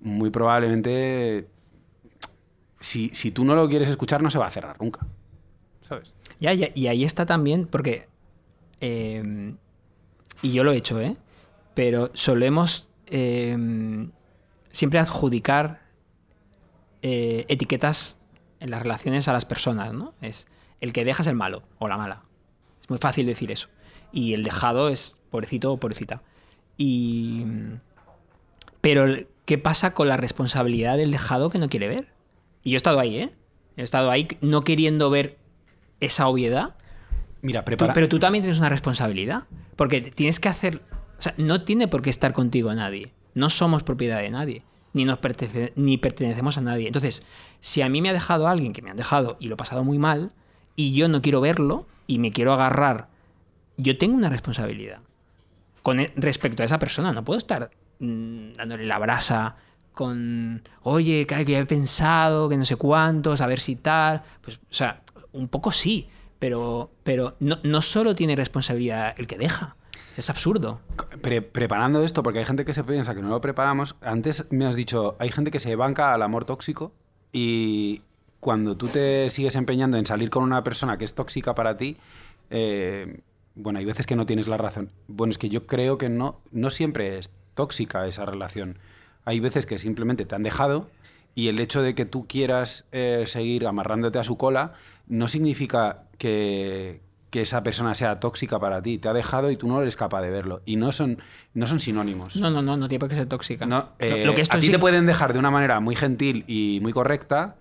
[0.00, 1.46] muy probablemente,
[2.80, 5.00] si, si tú no lo quieres escuchar, no se va a cerrar nunca.
[5.82, 6.14] ¿Sabes?
[6.40, 8.06] Ya, ya, y ahí está también, porque.
[8.82, 9.54] Eh,
[10.42, 11.16] y yo lo he hecho, ¿eh?
[11.74, 13.56] Pero solemos eh,
[14.72, 15.82] siempre adjudicar
[17.00, 18.18] eh, etiquetas
[18.60, 20.14] en las relaciones a las personas, ¿no?
[20.20, 20.46] Es
[20.80, 22.24] el que deja es el malo o la mala.
[22.80, 23.68] Es muy fácil decir eso.
[24.12, 26.22] Y el dejado es pobrecito o pobrecita.
[26.76, 27.44] Y.
[28.80, 29.06] Pero,
[29.44, 32.08] ¿qué pasa con la responsabilidad del dejado que no quiere ver?
[32.64, 33.32] Y yo he estado ahí, ¿eh?
[33.76, 35.38] He estado ahí no queriendo ver
[36.00, 36.74] esa obviedad.
[37.42, 37.92] Mira, Tú- prepara.
[37.92, 39.44] pero tú también tienes una responsabilidad.
[39.76, 40.80] Porque tienes que hacer.
[41.18, 43.12] O sea, no tiene por qué estar contigo nadie.
[43.34, 44.62] No somos propiedad de nadie.
[44.92, 46.86] Ni nos pertenece- ni pertenecemos a nadie.
[46.86, 47.24] Entonces,
[47.60, 49.84] si a mí me ha dejado alguien que me han dejado y lo he pasado
[49.84, 50.32] muy mal,
[50.76, 53.08] y yo no quiero verlo y me quiero agarrar,
[53.76, 55.00] yo tengo una responsabilidad
[55.82, 57.12] con e- respecto a esa persona.
[57.12, 59.56] No puedo estar mm, dándole la brasa
[59.94, 64.22] con, oye, que que he pensado, que no sé cuántos, a ver si tal.
[64.42, 65.02] Pues, o sea,
[65.32, 66.08] un poco sí,
[66.42, 69.76] pero, pero no, no solo tiene responsabilidad el que deja.
[70.16, 70.80] Es absurdo.
[71.20, 73.94] Pre- preparando esto, porque hay gente que se piensa que no lo preparamos.
[74.00, 76.90] Antes me has dicho, hay gente que se banca al amor tóxico
[77.32, 78.02] y
[78.40, 81.96] cuando tú te sigues empeñando en salir con una persona que es tóxica para ti,
[82.50, 83.20] eh,
[83.54, 84.90] bueno, hay veces que no tienes la razón.
[85.06, 88.78] Bueno, es que yo creo que no, no siempre es tóxica esa relación.
[89.24, 90.90] Hay veces que simplemente te han dejado
[91.36, 94.72] y el hecho de que tú quieras eh, seguir amarrándote a su cola
[95.06, 98.98] no significa que, que esa persona sea tóxica para ti.
[98.98, 100.62] Te ha dejado y tú no eres capaz de verlo.
[100.64, 101.18] Y no son,
[101.52, 102.36] no son sinónimos.
[102.36, 103.66] No, no, no, no tiene por qué ser tóxica.
[103.66, 105.96] No, eh, lo que esto a ti sí- te pueden dejar de una manera muy
[105.96, 107.56] gentil y muy correcta.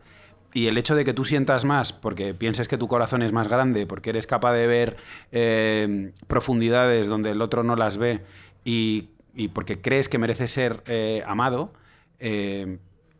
[0.53, 3.47] Y el hecho de que tú sientas más porque pienses que tu corazón es más
[3.47, 4.97] grande, porque eres capaz de ver
[5.31, 8.21] eh, profundidades donde el otro no las ve
[8.63, 11.73] y, y porque crees que merece ser eh, amado,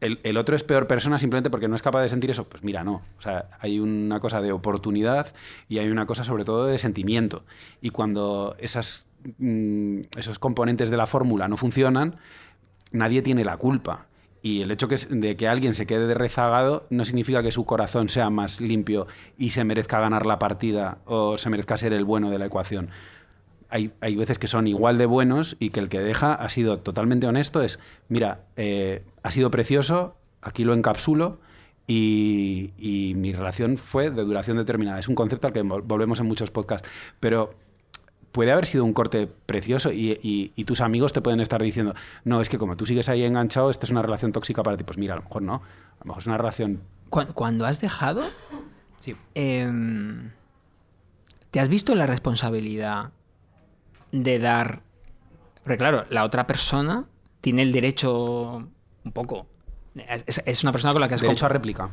[0.02, 2.44] el, otro es peor persona simplemente porque no es capaz de sentir eso.
[2.44, 3.04] Pues mira, no.
[3.18, 5.34] O sea, hay una cosa de oportunidad
[5.70, 7.44] y hay una cosa sobre todo de sentimiento.
[7.82, 8.56] Y cuando
[9.38, 12.18] mm, esos componentes de la fórmula no funcionan,
[12.92, 14.08] nadie tiene la culpa.
[14.42, 18.32] Y el hecho de que alguien se quede rezagado no significa que su corazón sea
[18.32, 19.06] más limpio
[19.38, 22.90] y se merezca ganar la partida o se merezca ser el bueno de la ecuación.
[23.72, 26.78] Hay, hay veces que son igual de buenos y que el que deja ha sido
[26.78, 27.62] totalmente honesto.
[27.62, 27.80] Es,
[28.10, 31.40] mira, eh, ha sido precioso, aquí lo encapsulo
[31.88, 35.00] y, y mi relación fue de duración determinada.
[35.00, 36.88] Es un concepto al que vol- volvemos en muchos podcasts.
[37.20, 37.54] Pero
[38.32, 41.94] puede haber sido un corte precioso y, y- y tus amigos te pueden estar diciendo,
[42.24, 44.84] no, es que como tú sigues ahí enganchado, esta es una relación tóxica para ti.
[44.84, 45.56] Pues mira, a lo mejor no.
[45.56, 46.82] A lo mejor es una relación...
[47.10, 48.22] Cu- Cuando has dejado,
[49.02, 49.16] Sí.
[49.34, 50.30] Em,
[51.50, 53.12] ¿Te has visto la responsabilidad
[54.12, 54.82] de dar...
[55.64, 57.06] Porque claro, la otra persona
[57.40, 58.68] tiene el derecho
[59.04, 59.48] un poco...
[59.96, 61.22] Es, es- una persona con la que has...
[61.22, 61.90] Derecho a réplica.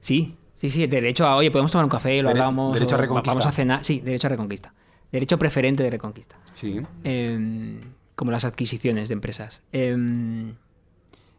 [0.00, 1.36] Sí, sí, sí, derecho a...
[1.36, 2.74] Oye, podemos tomar un café, lo Dere- hablamos...
[2.74, 3.30] derecho a reconquista.
[3.30, 3.84] Vamos a cenar.
[3.84, 4.72] Sí, derecho a reconquista.
[5.10, 6.36] Derecho preferente de reconquista.
[6.54, 6.80] Sí.
[7.04, 7.80] Em,
[8.14, 9.62] como las adquisiciones de empresas.
[9.72, 10.54] Em,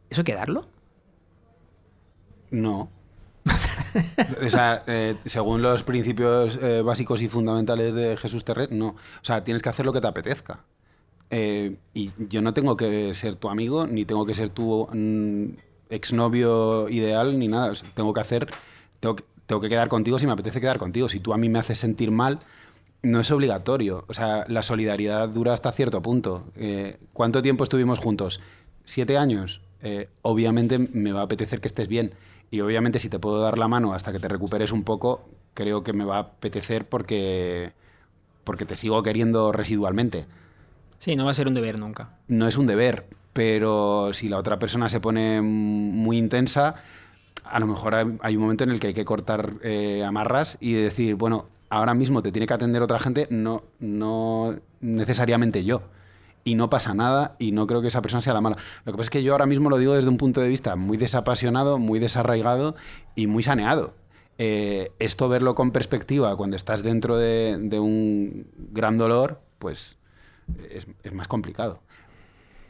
[0.10, 0.68] ¿Eso hay que darlo?
[2.52, 2.90] No.
[4.46, 8.90] o sea, eh, según los principios eh, básicos y fundamentales de Jesús Terret, no.
[8.90, 10.60] O sea, tienes que hacer lo que te apetezca.
[11.30, 15.58] Eh, y yo no tengo que ser tu amigo, ni tengo que ser tu mm,
[15.90, 17.74] exnovio ideal, ni nada.
[17.94, 18.48] Tengo que hacer,
[19.00, 21.10] tengo que, tengo que quedar contigo si me apetece quedar contigo.
[21.10, 22.40] Si tú a mí me haces sentir mal,
[23.02, 24.06] no es obligatorio.
[24.08, 26.46] O sea, la solidaridad dura hasta cierto punto.
[27.14, 28.42] ¿Cuánto tiempo estuvimos juntos?
[28.84, 29.62] ¿Siete años?
[30.22, 32.14] Obviamente me va a apetecer que estés bien.
[32.52, 35.84] Y obviamente si te puedo dar la mano hasta que te recuperes un poco, creo
[35.84, 37.74] que me va a apetecer porque,
[38.44, 40.26] porque te sigo queriendo residualmente.
[41.00, 42.10] Sí, no va a ser un deber nunca.
[42.28, 46.76] No es un deber, pero si la otra persona se pone muy intensa,
[47.44, 50.74] a lo mejor hay un momento en el que hay que cortar eh, amarras y
[50.74, 55.82] decir, bueno, ahora mismo te tiene que atender otra gente, no, no necesariamente yo.
[56.44, 58.56] Y no pasa nada y no creo que esa persona sea la mala.
[58.86, 60.76] Lo que pasa es que yo ahora mismo lo digo desde un punto de vista
[60.76, 62.76] muy desapasionado, muy desarraigado
[63.16, 63.94] y muy saneado.
[64.42, 69.98] Eh, esto verlo con perspectiva cuando estás dentro de, un gran dolor, pues
[70.70, 71.82] es, más complicado.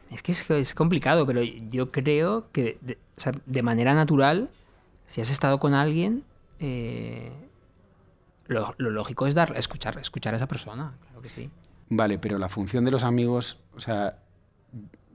[0.09, 2.79] Es que es, complicado, pero yo creo que
[3.45, 4.49] de manera natural,
[5.07, 6.23] si has estado con alguien,
[6.59, 7.31] eh,
[8.47, 11.51] lo, lo lógico es dar, escuchar, escuchar a esa persona, claro que sí.
[11.89, 14.19] Vale, pero la función de los amigos, o sea,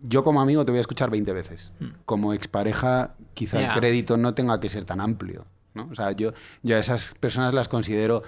[0.02, 1.72] yo como amigo te voy a escuchar 20 veces.
[2.04, 5.46] Como expareja, quizá el crédito no tenga que ser tan amplio.
[5.74, 5.88] ¿no?
[5.90, 6.32] O sea, yo,
[6.62, 8.22] yo a esas personas las considero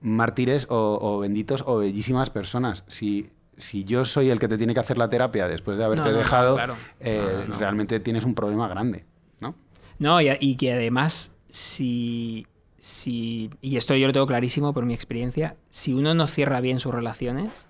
[0.00, 2.84] mártires o, o benditos o bellísimas personas.
[2.86, 6.04] Si, si yo soy el que te tiene que hacer la terapia después de haberte
[6.04, 6.76] No, no, no, dejado, claro.
[7.00, 9.04] eh, realmente tienes un problema grande.
[9.40, 9.54] ¿no?
[9.98, 12.46] No, y, y que además, si,
[12.78, 13.50] si.
[13.60, 15.56] Y esto yo lo tengo clarísimo por mi experiencia.
[15.70, 17.67] Si uno no cierra bien sus relaciones,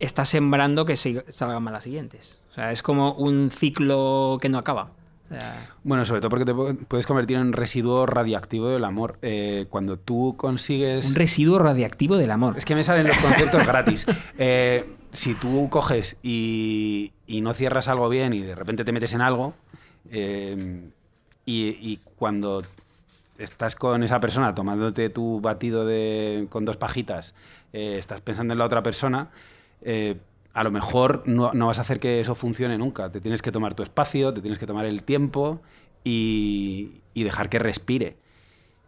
[0.00, 2.38] está sembrando que salgan mal las siguientes.
[2.50, 4.90] O sea, es como un ciclo que no acaba.
[5.26, 9.18] O sea, Bueno, sobre todo porque te pu- puedes convertir en residuo radiactivo del amor.
[9.22, 11.08] Eh, cuando tú consigues...
[11.10, 12.56] un residuo radiactivo del amor.
[12.56, 14.06] Es que me salen los conceptos gratis.
[14.38, 19.14] Eh, si tú coges y, y no cierras algo bien y de repente te metes
[19.14, 19.54] en algo,
[20.10, 20.82] eh,
[21.44, 22.62] y, y cuando
[23.38, 27.34] estás con esa persona tomándote tu batido de, con dos pajitas,
[27.72, 29.28] eh, estás pensando en la otra persona,
[29.82, 30.16] eh,
[30.52, 33.10] a lo mejor no, no vas a hacer que eso funcione nunca.
[33.10, 35.60] Te tienes que tomar tu espacio, te tienes que tomar el tiempo
[36.02, 38.16] y, y dejar que respire.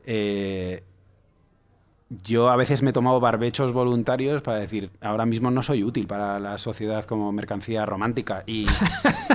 [0.07, 0.83] Eh,
[2.25, 6.07] yo a veces me he tomado barbechos voluntarios para decir, ahora mismo no soy útil
[6.07, 8.67] para la sociedad como mercancía romántica y,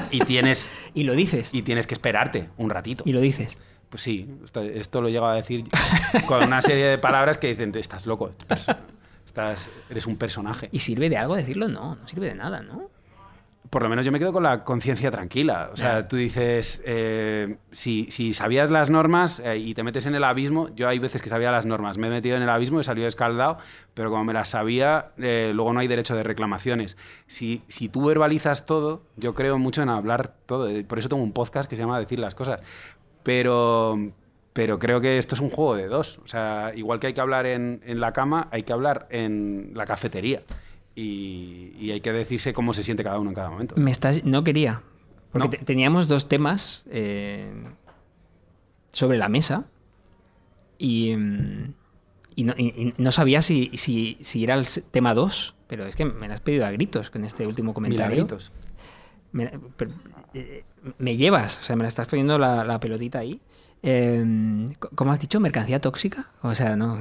[0.09, 1.53] y tienes, Y lo dices.
[1.53, 3.03] y tienes que esperarte un ratito.
[3.05, 3.57] Y lo dices.
[3.89, 4.27] Pues sí,
[4.73, 5.65] esto, lo llego a decir
[6.25, 8.65] con una serie de palabras que dicen, estás loco, estás,
[9.33, 10.69] estás- eres un personaje.
[10.71, 11.67] ¿Y sirve de algo decirlo?
[11.67, 12.91] No, no sirve de nada, ¿no?
[13.69, 15.71] Por lo menos yo me quedo con la conciencia tranquila.
[15.73, 20.13] O sea, tú dices, eh, si, si sabías las normas eh, y te metes en
[20.13, 22.79] el abismo, yo hay veces que sabía las normas, me he metido en el abismo
[22.79, 23.57] y salido escaldado,
[23.95, 26.97] pero como me las sabía, eh, luego no hay derecho de reclamaciones.
[27.25, 30.69] Si, si tú verbalizas todo, yo creo mucho en hablar todo.
[30.85, 32.59] Por eso tengo un podcast que se llama Decir las cosas.
[33.23, 33.97] Pero,
[34.53, 36.19] pero creo que esto es un juego de dos.
[36.23, 39.71] O sea, igual que hay que hablar en, en la cama, hay que hablar en
[39.73, 40.43] la cafetería.
[40.95, 43.75] Y, y hay que decirse cómo se siente cada uno en cada momento.
[43.77, 44.25] Me estás...
[44.25, 44.81] No quería.
[45.31, 45.49] Porque No.
[45.49, 47.51] te- teníamos dos temas eh,
[48.91, 49.65] sobre la mesa
[50.77, 51.73] y, mm,
[52.35, 56.05] y no, y- no sabía si, si, si era el tema 2, pero es que
[56.05, 58.09] me lo has pedido a gritos con este último comentario.
[58.25, 58.51] Milagritos.
[59.31, 59.51] Me,
[60.35, 60.63] eh,
[60.99, 63.41] me llevas, o sea, me la estás poniendo la, la pelotita ahí.
[63.85, 64.25] Eh,
[64.95, 65.39] ¿Cómo has dicho?
[65.41, 66.27] ¿Mercancía tóxica?
[66.41, 66.97] O sea, no.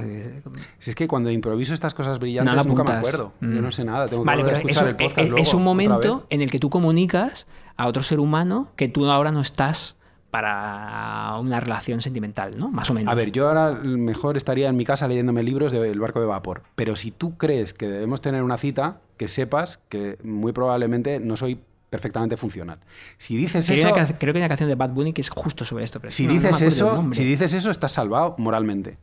[0.79, 3.31] Si es que cuando improviso estas cosas brillantes No nunca me acuerdo.
[3.39, 3.61] Yo Mm.
[3.61, 4.07] no sé nada.
[4.07, 6.27] Tengo que Vale, volver pero a escuchar eso el podcast es, luego, es un momento
[6.29, 9.95] en el que tú comunicas a otro ser humano que tú ahora no estás
[10.29, 12.69] para una relación sentimental, ¿no?
[12.69, 13.11] Más o menos.
[13.11, 16.63] A ver, yo ahora mejor estaría en mi casa leyéndome libros del barco de vapor.
[16.75, 21.37] Pero si tú crees que debemos tener una cita, que sepas que muy probablemente no
[21.37, 21.59] soy
[21.93, 22.79] perfectamente funcional.
[23.17, 25.21] Si dices Creo que, eso, ca- creo que hay una canción de Bad Bunny que
[25.21, 25.99] es justo sobre esto.
[25.99, 28.97] Pero si no- dices eso, si dices eso, estás salvado moralmente.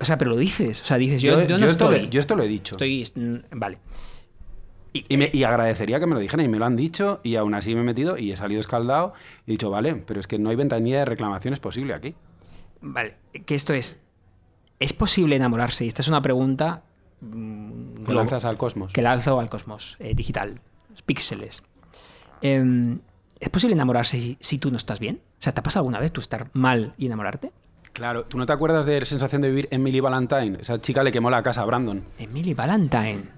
[0.00, 0.80] O sea, pero lo dices.
[0.82, 2.04] O sea, dices, yo, yo no esto, estoy.
[2.06, 2.76] lo- yo esto lo he dicho.
[2.76, 3.10] estoy-
[3.50, 3.78] Vale.
[4.92, 7.54] Y, me- y agradecería que me lo dijeran y me lo han dicho y aún
[7.54, 9.12] así me he metido y he salido escaldado
[9.46, 12.14] y he dicho, vale, pero es que no hay ventanilla de reclamaciones posible aquí.
[12.80, 13.16] Vale.
[13.44, 13.98] Que esto es.
[14.78, 15.84] ¿Es posible enamorarse?
[15.84, 16.82] Y esta es una pregunta.
[17.20, 18.92] mm, Que lanzas al cosmos.
[18.92, 20.60] que lanzo al cosmos eh, digital,
[21.06, 21.62] píxeles.
[22.42, 22.98] Em,
[23.38, 25.20] ¿Es posible enamorarse si, si tú no estás bien?
[25.38, 27.52] O sea, ¿te ha pasado alguna vez tú estar mal y enamorarte?
[27.92, 30.58] Claro, ¿tú no te acuerdas de la sensación de vivir Emily Valentine?
[30.60, 32.02] Esa chica le quemó la casa a Brandon.
[32.18, 33.36] Emily Valentine.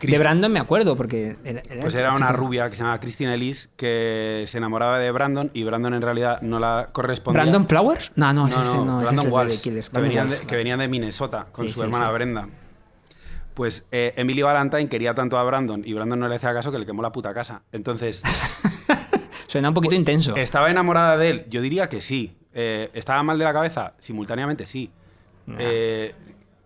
[0.00, 2.32] De Brandon me acuerdo porque era, era Pues era una chica.
[2.32, 6.40] rubia que se llamaba Christine Ellis que se enamoraba de Brandon y Brandon en realidad
[6.42, 7.42] no la correspondía.
[7.42, 8.12] ¿Brandon Flowers?
[8.14, 9.88] No, no, No, ese, no, no, ese Brandon es de Walsh, Killers.
[9.88, 12.12] que, venían de, que venían de Minnesota con Sí, su sí, hermana sí.
[12.12, 12.48] Brenda.
[13.54, 16.78] Pues eh, Emily Valentine quería tanto a Brandon y Brandon no le hacía caso que
[16.78, 17.62] le quemó la puta casa.
[17.72, 18.22] Entonces,
[19.46, 20.34] Suena un poquito intenso.
[20.34, 21.46] ¿estaba enamorada de él?
[21.48, 22.36] Yo diría que sí.
[22.52, 23.94] Eh, ¿Estaba mal de la cabeza?
[24.00, 24.90] Simultáneamente sí.
[25.46, 25.56] Nah.
[25.60, 26.14] Eh,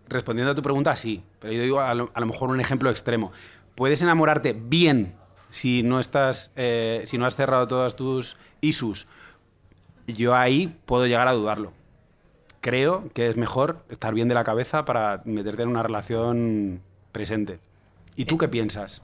[0.07, 1.23] respondiendo a tu pregunta, sí.
[1.39, 3.31] Pero yo digo a lo, a lo mejor un ejemplo extremo.
[3.75, 5.13] ¿Puedes enamorarte bien
[5.51, 9.07] si no estás, eh, si no has cerrado todas tus issues?
[10.07, 11.73] Yo ahí puedo llegar a dudarlo.
[12.61, 16.81] Creo que es mejor estar bien de la cabeza para meterte en una relación
[17.11, 17.59] presente.
[18.15, 19.01] ¿Y tú qué piensas?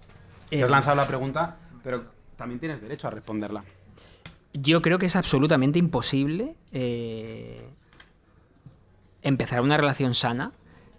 [0.50, 2.04] Te has eh, lanzado la pregunta, pero
[2.36, 3.64] también tienes derecho a responderla.
[4.54, 7.66] Yo creo que es absolutamente imposible eh,
[9.22, 10.52] empezar una relación sana.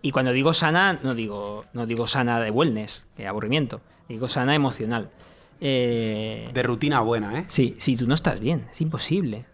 [0.02, 3.80] Y cuando digo sana, no digo, no digo sana de wellness, de aburrimiento.
[4.08, 5.10] Digo sana emocional.
[5.60, 7.44] Eh, De rutina buena, ¿eh?
[7.48, 9.46] sí, si tú no estás bien, es imposible.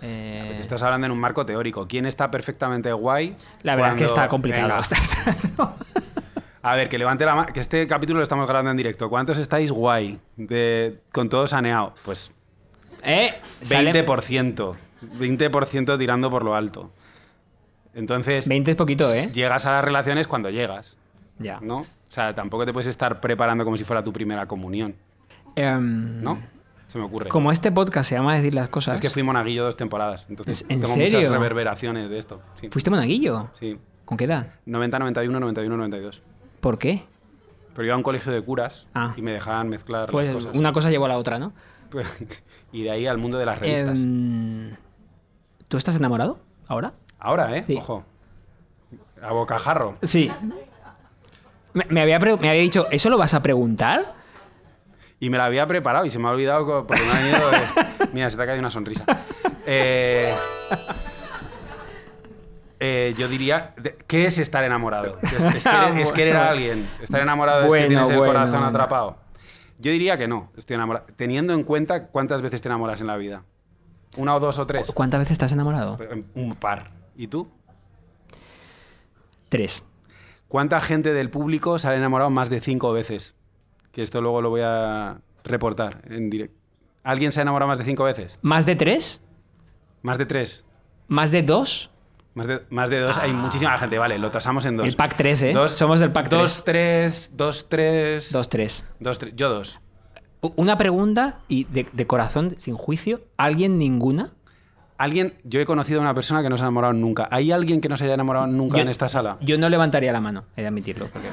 [0.00, 1.86] Eh, Te estás hablando en un marco teórico.
[1.88, 3.34] ¿Quién está perfectamente guay?
[3.62, 4.72] la verdad es que está complicado.
[6.62, 7.52] A ver, que levante la mano.
[7.52, 9.10] Que este capítulo lo estamos grabando en directo.
[9.10, 10.18] ¿Cuántos estáis guay?
[10.36, 11.94] De, con todo saneado.
[12.04, 12.32] Pues
[13.02, 14.74] eh, sale- 20%.
[15.18, 16.90] 20% tirando por lo alto.
[17.94, 19.30] Entonces, 20 es poquito, ¿eh?
[19.32, 20.96] llegas a las relaciones cuando llegas,
[21.38, 21.60] Ya.
[21.60, 21.80] ¿no?
[21.80, 24.96] O sea, tampoco te puedes estar preparando como si fuera tu primera comunión,
[25.54, 26.40] Em, ¿no?
[26.94, 27.28] Se me ocurre.
[27.28, 28.94] Como este podcast se llama Decir las Cosas.
[28.94, 31.18] Es que fui monaguillo dos temporadas, entonces ¿En tengo serio?
[31.18, 32.40] muchas reverberaciones de esto.
[32.54, 32.68] Sí.
[32.68, 33.48] ¿Fuiste monaguillo?
[33.58, 33.76] sí.
[34.04, 34.52] ¿Con qué edad?
[34.66, 36.22] 90, 91, 91, 92.
[36.60, 37.02] ¿Por qué?
[37.74, 39.12] Pero iba a un colegio de curas Ah.
[39.16, 40.54] y me dejaban mezclar Pues las cosas.
[40.54, 41.52] una cosa llevó a la otra, ¿no?
[42.72, 43.98] y de ahí al mundo de las revistas.
[43.98, 44.76] Em,
[45.66, 46.38] ¿Tú estás enamorado
[46.68, 46.92] ahora?
[47.18, 47.62] Ahora, ¿eh?
[47.62, 47.74] sí.
[47.76, 48.04] Ojo.
[49.20, 49.94] A bocajarro.
[50.02, 50.30] Sí.
[51.72, 54.14] Me, me había, me había dicho, ¿eso lo vas a preguntar?
[55.20, 58.08] Y me la había preparado y se me ha olvidado porque me ha venido de-
[58.12, 59.04] Mira, se te ha caído una sonrisa.
[59.66, 60.28] Eh,
[62.80, 63.74] eh, yo diría,
[64.06, 65.18] ¿qué es estar enamorado?
[65.22, 66.86] Es, es querer, es querer a alguien.
[67.00, 68.66] Estar enamorado es que tienes el corazón bueno.
[68.66, 69.16] atrapado.
[69.78, 71.06] Yo diría que no, estoy enamorado.
[71.16, 73.42] Teniendo en cuenta cuántas veces te enamoras en la vida.
[74.16, 74.92] ¿Una o dos o tres?
[74.92, 75.98] ¿Cuántas veces estás enamorado?
[76.34, 76.90] Un par.
[77.16, 77.48] ¿Y tú?
[79.48, 79.84] Tres.
[80.48, 83.34] ¿Cuánta gente del público se ha enamorado más de cinco veces?
[83.94, 86.56] Que esto luego lo voy a reportar en directo.
[87.02, 88.38] ¿Alguien se ha enamorado más de cinco veces?
[88.42, 89.22] ¿Más de tres?
[90.02, 90.64] ¿Más de tres?
[91.08, 91.90] ¿Más de dos?
[92.34, 93.96] Más de, más de dos, hay muchísima gente.
[93.96, 94.84] Vale, lo tasamos en dos.
[94.84, 94.88] Ah.
[94.88, 95.52] El pack 3, ¿eh?
[95.52, 96.40] Dos- Somos del pack 3.
[96.42, 98.32] Dos, tres, dos, tres.
[98.32, 98.88] Dos, tres.
[98.98, 99.32] Dos, tres.
[99.36, 99.80] Yo dos.
[100.56, 103.20] Una pregunta y de, de corazón, sin juicio.
[103.36, 104.32] ¿Alguien ninguna?
[104.98, 107.28] Alguien, yo he conocido a una persona que no se ha enamorado nunca.
[107.30, 109.38] ¿Hay alguien que no se haya enamorado nunca Yo- en esta sala?
[109.40, 111.08] Yo no levantaría la mano, he de admitirlo.
[111.12, 111.28] porque-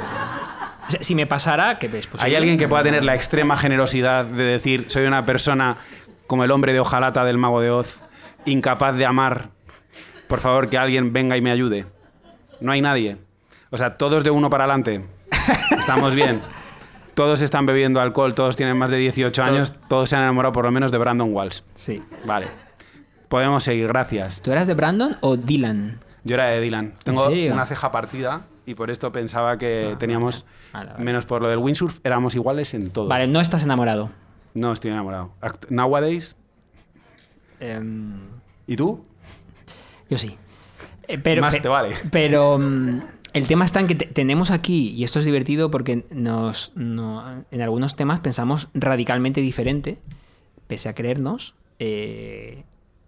[0.91, 2.05] O sea, si me pasara, que ves?
[2.07, 5.77] Pues ¿Hay alguien que pueda tener la extrema generosidad de decir, soy una persona
[6.27, 8.01] como el hombre de hojalata del mago de Oz,
[8.43, 9.51] incapaz de amar?
[10.27, 11.85] Por favor, que alguien venga y me ayude.
[12.59, 13.15] No hay nadie.
[13.69, 15.05] O sea, todos de uno para adelante.
[15.71, 16.41] Estamos bien.
[17.13, 20.65] Todos están bebiendo alcohol, todos tienen más de 18 años, todos se han enamorado por
[20.65, 21.61] lo menos de Brandon Walsh.
[21.73, 22.03] Sí.
[22.25, 22.47] Vale.
[23.29, 24.41] Podemos seguir, gracias.
[24.41, 26.01] ¿Tú eras de Brandon o Dylan?
[26.25, 26.95] Yo era de Dylan.
[27.05, 27.53] Tengo serio?
[27.53, 31.03] una ceja partida y por esto pensaba que teníamos, Vale, vale.
[31.03, 33.07] menos por lo del windsurf, éramos iguales en todo.
[33.07, 34.09] Vale, no estás enamorado.
[34.53, 35.31] No estoy enamorado.
[35.41, 36.35] Act- Nowadays.
[37.59, 38.19] Em,
[38.67, 39.03] ¿Y tú?
[40.09, 40.37] yo sí.
[41.07, 41.95] Eh, pero, Más te vale.
[42.11, 42.99] Pero mm,
[43.33, 47.43] el tema está en que te- tenemos aquí, y esto es divertido porque nos, no-
[47.49, 49.99] en algunos temas pensamos radicalmente diferente,
[50.67, 52.63] pese a creernos, eh,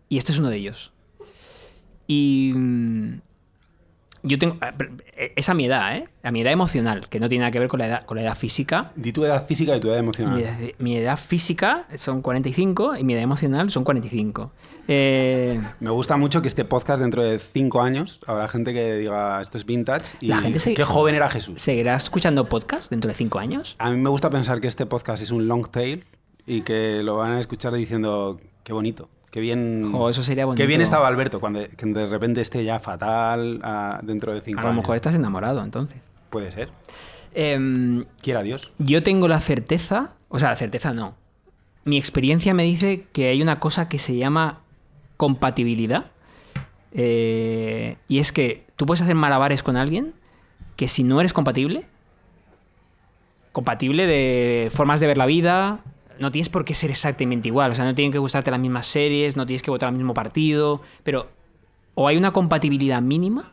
[0.10, 0.92] y este es uno de ellos.
[2.08, 3.22] Y mm,
[4.24, 4.58] yo tengo...
[4.62, 4.74] ah,
[5.18, 6.08] eh, Es a mi edad, ¿eh?
[6.24, 8.24] A mi edad emocional, que no tiene nada que ver con la edad, con la
[8.24, 8.92] edad física.
[8.96, 10.36] Di tu edad física y tu edad emocional.
[10.36, 14.52] Mi edad, mi edad física son 45 y mi edad emocional son 45.
[14.88, 19.42] Eh, Me gusta mucho que este podcast dentro de cinco años habrá gente que diga
[19.42, 21.62] esto es vintage y La gente se- qué joven era Jesús.
[21.62, 23.76] ¿Seguirá escuchando podcast dentro de 5 años?
[23.80, 26.04] A mí me gusta pensar que este podcast es un long tail
[26.46, 29.90] y que lo van a escuchar diciendo qué bonito, qué bien.
[29.92, 30.62] Jo, eso sería bonito.
[30.62, 34.60] Qué bien estaba Alberto cuando que de repente esté ya fatal ah, dentro de cinco
[34.60, 34.84] A lo años.
[34.84, 35.98] mejor estás enamorado, entonces.
[36.30, 36.70] Puede ser.
[37.34, 38.72] Em, Quiera Dios.
[38.78, 41.16] yo tengo la certeza, o sea, la certeza no.
[41.84, 44.60] Mi experiencia me dice que hay una cosa que se llama
[45.18, 46.06] compatibilidad.
[46.92, 50.14] Eh, y es que tú puedes hacer malabares con alguien
[50.76, 51.86] que si no eres compatible,
[53.52, 55.80] compatible de formas de ver la vida,
[56.24, 57.72] no tienes por qué ser exactamente igual.
[57.72, 60.14] O sea, no tienen que gustarte las mismas series, no tienes que votar al mismo
[60.14, 61.30] partido, pero
[61.96, 63.52] o hay una compatibilidad mínima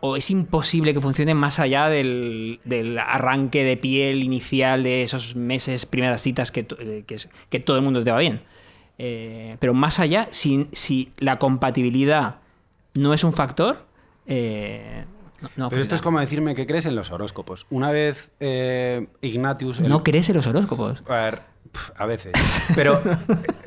[0.00, 5.34] o es imposible que funcione más allá del, del arranque de piel inicial de esos
[5.34, 7.04] meses, primeras citas que, eh,
[7.48, 8.42] que todo el mundo te va bien.
[8.98, 12.36] Eh, pero más allá, si, si la compatibilidad
[12.94, 13.86] no es un factor,
[14.26, 15.04] eh,
[15.40, 17.66] no, no Pero esto es como decirme que crees en los horóscopos.
[17.70, 19.80] Una vez eh, Ignatius...
[19.80, 21.02] el- ¿No crees en los horóscopos?
[21.08, 22.32] A ver, pf, a veces.
[22.74, 23.00] Pero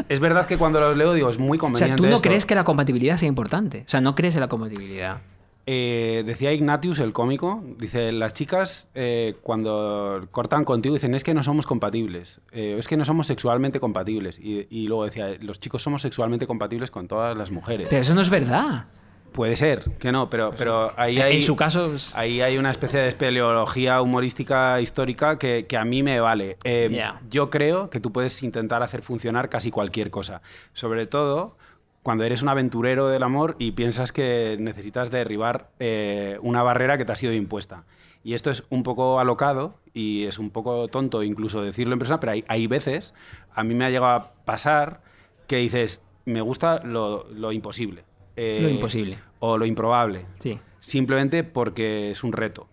[0.10, 2.28] es verdad que cuando los leo digo, es muy O conveniente sea, tú no esto.
[2.28, 3.84] crees que la compatibilidad sea importante.
[3.86, 5.22] O sea, no crees en la compatibilidad.
[5.68, 11.36] Eh, decía Ignatius, el cómico, dice, las chicas eh, cuando cortan contigo dicen, es que
[11.36, 14.40] no somos compatibles, eh, es que no somos sexualmente compatibles.
[14.40, 17.88] Y, y luego decía, los chicos somos sexualmente compatibles con todas las mujeres.
[17.92, 18.86] Pero eso no es verdad.
[19.32, 21.36] Puede ser que no, pero, pero ahí hay...
[21.38, 25.86] en su caso, es- Ahí hay una especie de espeleología humorística histórica que, que a
[25.86, 26.58] mí me vale.
[26.64, 26.90] Eh.
[27.30, 30.42] Yo creo que tú puedes intentar hacer funcionar casi cualquier cosa.
[30.74, 31.56] Sobre todo
[32.04, 37.06] cuando eres un aventurero del amor y piensas que necesitas derribar eh, una barrera que
[37.06, 37.84] te ha sido impuesta.
[38.24, 42.20] Y esto es un poco alocado y es un poco tonto incluso decirlo en persona,
[42.20, 43.14] pero hay, hay veces,
[43.54, 45.02] a mí me ha llegado a pasar
[45.48, 48.04] que dices, me gusta lo, lo imposible.
[48.36, 49.18] Eh, Lo imposible.
[49.40, 50.26] O lo improbable.
[50.40, 50.60] Sí.
[50.80, 52.68] Simplemente porque es un reto.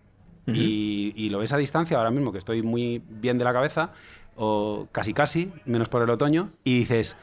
[0.47, 3.91] y, y lo ves a distancia ahora mismo, que estoy muy bien de la cabeza,
[4.35, 7.17] o casi casi, menos por el otoño, y dices,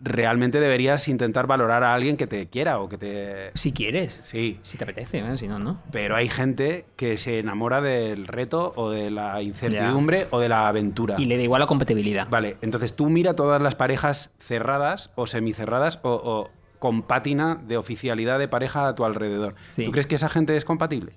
[0.00, 3.50] realmente deberías intentar valorar a alguien que te quiera o que te...
[3.54, 4.20] Si quieres.
[4.24, 5.38] Sí, Si te apetece, ¿eh?
[5.38, 5.80] si no, no.
[5.92, 10.66] pero hay gente que se enamora del reto o de la incertidumbre o de la
[10.66, 11.14] aventura.
[11.18, 12.28] Y le da igual la compatibilidad.
[12.28, 16.50] Vale, entonces tú mira todas las parejas cerradas o semicerradas o, o
[16.82, 19.54] con pátina de oficialidad de pareja a tu alrededor.
[19.70, 19.84] Sí.
[19.84, 21.12] ¿Tú crees que esa gente es compatible?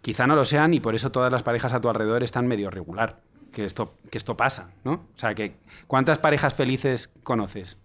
[0.00, 2.68] Quizá no lo sean y por eso todas las parejas a tu alrededor están medio
[2.68, 3.20] regular.
[3.52, 4.92] Que esto, que esto pasa, ¿no?
[4.94, 5.54] O sea, que
[5.86, 7.78] ¿cuántas parejas felices conoces?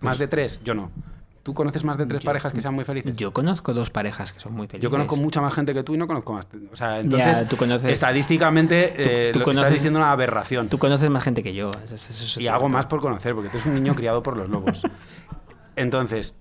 [0.00, 0.60] ¿Más de tres?
[0.62, 0.92] Yo no.
[1.42, 3.16] ¿Tú conoces más de tres parejas que sean muy felices?
[3.16, 4.84] Yo conozco dos parejas que son muy felices.
[4.84, 6.46] Yo conozco mucha más gente que tú y no conozco más.
[6.72, 10.68] O sea, entonces, tú conoces- estadísticamente, eh, tú lo que estás diciendo una aberración.
[10.68, 11.70] Tú conoces más gente que yo.
[11.70, 14.22] eso- eso- eso es Y hago más por conocer, porque tú eres un niño criado
[14.22, 14.82] por los lobos.
[15.76, 16.34] Entonces,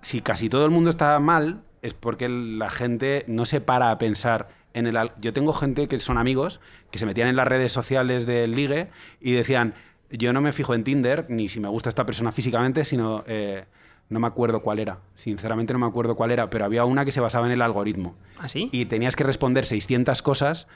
[0.00, 3.98] si casi todo el mundo está mal, es porque la gente no se para a
[3.98, 4.96] pensar en el...
[5.20, 6.60] Yo tengo gente que son amigos
[6.90, 8.88] que se metían en las redes sociales del ligue
[9.20, 9.74] y decían,
[10.10, 13.24] yo no me fijo en Tinder, ni si me gusta esta persona físicamente, sino...
[13.26, 13.64] eh,
[14.08, 17.12] no me acuerdo cuál era, sinceramente no me acuerdo cuál era, pero había una que
[17.12, 18.14] se basaba en el algoritmo.
[18.38, 18.68] ¿Ah, sí?
[18.72, 20.68] Y tenías que responder 600 cosas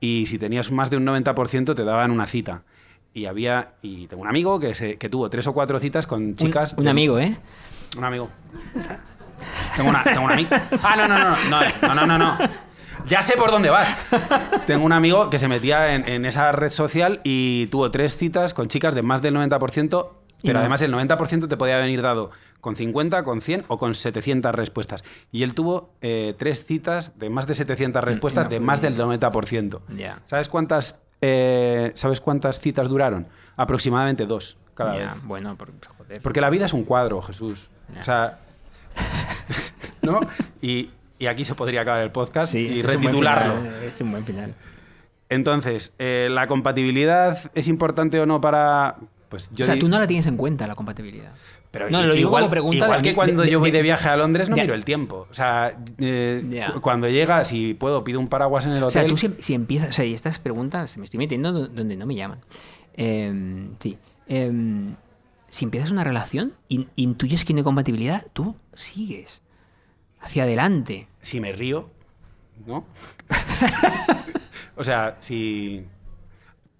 [0.00, 2.62] y si tenías más de un 90% te daban una cita
[3.18, 6.74] y había y tengo un amigo que, se, tuvo tres o cuatro citas con chicas.
[6.78, 7.36] Un, amigo, ¿eh?
[7.96, 8.30] Un amigo.
[9.76, 10.50] Tengo, una, tengo un amigo.
[10.82, 12.38] Ah, no, no, no, no, no, no, no.
[13.06, 13.94] Ya sé por dónde vas.
[14.66, 18.68] Tengo un amigo que se metía en, esa red social y tuvo tres citas con
[18.68, 20.08] chicas de más del 90%,
[20.42, 24.54] pero además el 90% te podía venir dado con 50, con 100 o con 700
[24.54, 25.04] respuestas.
[25.32, 29.80] Y él tuvo eh, tres citas de más de 700 respuestas de más del 90%.
[30.26, 33.26] ¿Sabes cuántas eh, ¿Sabes cuántas citas duraron?
[33.56, 35.08] Aproximadamente dos cada vez.
[35.24, 36.20] Bueno, por, joder.
[36.22, 37.70] Porque la vida es un cuadro, Jesús.
[37.98, 38.38] O sea.
[40.02, 40.20] ¿No?
[40.62, 43.56] Y, y aquí se podría acabar el podcast Sí, y ese es un buen retitularlo.
[43.56, 44.54] final, Es un buen final.
[45.28, 48.96] Entonces, eh, ¿la compatibilidad es importante o no para.?
[49.28, 51.32] Pues yo o sea, di- tú no la tienes en cuenta, la compatibilidad.
[51.70, 53.78] Pero no, lo digo igual, como pregunta igual de- que cuando de- yo voy de-
[53.78, 55.26] de viaje a Londres no miro el tiempo.
[55.30, 59.10] O sea, eh, cuando llega, si puedo, pido un paraguas en el O sea, hotel.
[59.12, 59.90] tú si, si empiezas.
[59.90, 62.40] O sea, y estas preguntas me estoy metiendo do- donde no me llaman.
[62.94, 63.98] Eh, sí.
[64.28, 64.50] Eh,
[65.50, 69.42] si empiezas una relación, in- intuyes que no hay compatibilidad, tú sigues
[70.20, 71.06] hacia adelante.
[71.20, 71.90] si me río,
[72.66, 72.86] ¿no?
[74.76, 75.84] o sea, si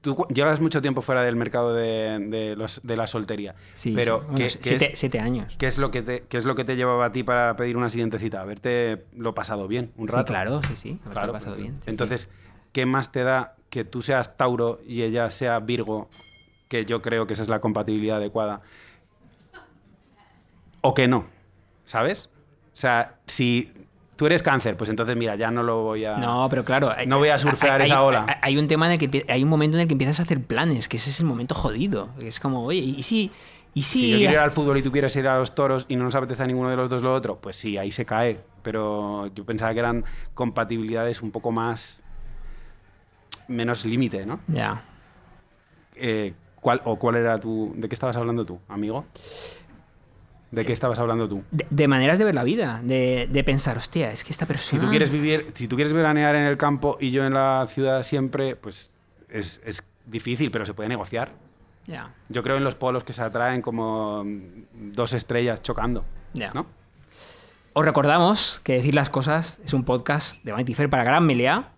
[0.01, 4.19] tú llevas mucho tiempo fuera del mercado de, de los- de la soltería, Sí, pero
[4.21, 4.25] sí.
[4.25, 5.55] Bueno, ¿qué, si- qué siete, es, siete años.
[5.59, 7.77] qué es lo que te, qué es lo que te llevaba a ti para pedir
[7.77, 8.41] una siguiente cita?
[8.41, 10.27] Haberte lo pasado bien un Sí, rato.
[10.33, 10.91] claro, sí, sí.
[11.05, 11.75] Haberte Claro, pasado pues, bien.
[11.77, 11.91] sí, sí.
[11.91, 12.31] Entonces,
[12.73, 16.09] ¿qué más te da que tú seas Tauro y ella sea Virgo?
[16.69, 18.61] Que yo creo que esa es la compatibilidad adecuada.
[20.81, 21.27] O que no,
[21.85, 22.29] ¿sabes?
[22.73, 23.73] O sea, si
[24.19, 26.19] tú eres cáncer, pues entonces mira, ya no lo voy a...
[26.19, 26.91] No, pero claro.
[26.95, 28.27] hay- No voy a surfear esa ola.
[28.29, 30.25] Hay, hay un tema en el que hay un momento en el que empiezas a
[30.25, 32.11] hacer planes, que ese es el momento jodido.
[32.21, 33.31] Es como, oye, ¿y si,
[33.75, 35.87] y si, Si yo quiero ir al fútbol y tú quieres ir a los toros
[35.89, 38.05] y no nos apetece a ninguno de los dos lo otro, pues sí, ahí se
[38.05, 38.41] cae.
[38.63, 40.05] Pero yo pensaba que eran
[40.35, 42.03] compatibilidades un poco más...
[43.47, 44.41] menos límite, ¿no?
[44.49, 44.83] Ya.
[45.95, 47.73] Eh, ¿cuál, ¿O cuál era tu...
[47.77, 49.05] ¿De qué estabas hablando tú, amigo?
[50.51, 51.43] ¿De qué estabas hablando tú?
[51.51, 54.53] De, de maneras de ver la vida, de, de pensar, hostia, es que esta Si
[54.53, 54.83] persona.
[54.83, 58.03] tú quieres vivir, si tú quieres veranear en el campo y yo en la ciudad
[58.03, 58.91] siempre, pues
[59.29, 61.33] es, es difícil, pero se puede negociar.
[61.87, 66.05] Ya, Yo creo en los polos que se atraen como mm, dos estrellas chocando.
[66.35, 66.51] ya.
[66.53, 66.67] ¿No?
[67.75, 71.71] Os recordamos que Decir las Cosas es un podcast de Vanity Fair para Gran Meliá.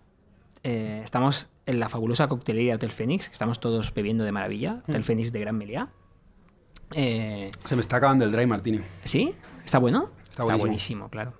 [0.63, 4.73] Eh, estamos en la fabulosa coctelería Hotel Fénix, estamos todos bebiendo de maravilla.
[4.87, 4.91] Mm.
[4.91, 5.89] Hotel Fénix de Gran Meliá.
[6.93, 8.81] Eh, Se me está acabando el dry martini.
[9.03, 9.35] ¿Sí?
[9.65, 10.09] ¿Está bueno?
[10.29, 10.67] Está buenísimo.
[10.67, 11.33] buenísimo, claro.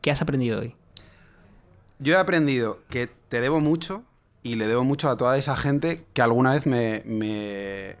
[0.00, 0.74] ¿Qué has aprendido hoy?
[1.98, 4.04] Yo he aprendido que te debo mucho
[4.42, 7.96] y le debo mucho a toda esa gente que alguna vez me, me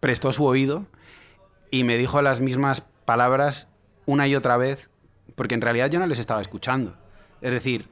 [0.00, 0.86] prestó su oído
[1.70, 3.68] y me dijo las mismas palabras
[4.06, 4.88] una y otra vez,
[5.34, 6.96] porque en realidad yo no les estaba escuchando.
[7.40, 7.88] Es decir,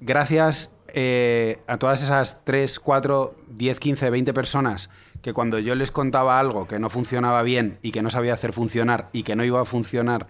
[0.00, 4.90] gracias eh, a todas esas 3, 4, 10, 15, 20 personas
[5.24, 8.52] que cuando yo les contaba algo que no funcionaba bien y que no sabía hacer
[8.52, 10.26] funcionar y que no iba a funcionar,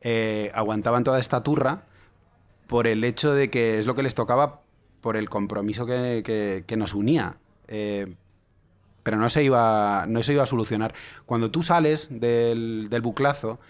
[0.00, 1.82] eh, aguantaban toda esta turra
[2.66, 4.62] por el hecho de que es lo que les tocaba
[5.00, 7.36] por el compromiso que, que- nos unía.
[7.68, 8.16] Eh,
[9.04, 10.94] pero no se, iba, no iba a solucionar.
[11.26, 13.60] Cuando tú sales del, del buclazo,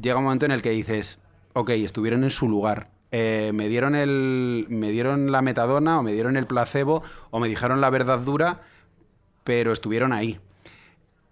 [0.00, 1.20] llega un momento en el que dices,
[1.52, 2.88] ok, estuvieron en su lugar.
[3.10, 7.48] Eh, me, dieron el, me dieron la metadona o me dieron el placebo o me
[7.48, 8.62] dijeron la verdad dura,
[9.46, 10.40] pero estuvieron ahí.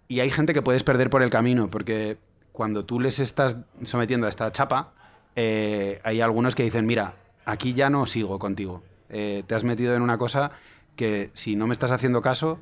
[0.07, 2.17] Y hay gente que puedes perder por el camino, porque
[2.53, 4.93] cuando tú les estás sometiendo a esta chapa,
[5.35, 8.81] eh, hay algunos que dicen, mira, aquí ya no sigo contigo.
[9.09, 10.51] Eh, te has metido en una cosa
[10.95, 12.59] que si no me estás haciendo caso,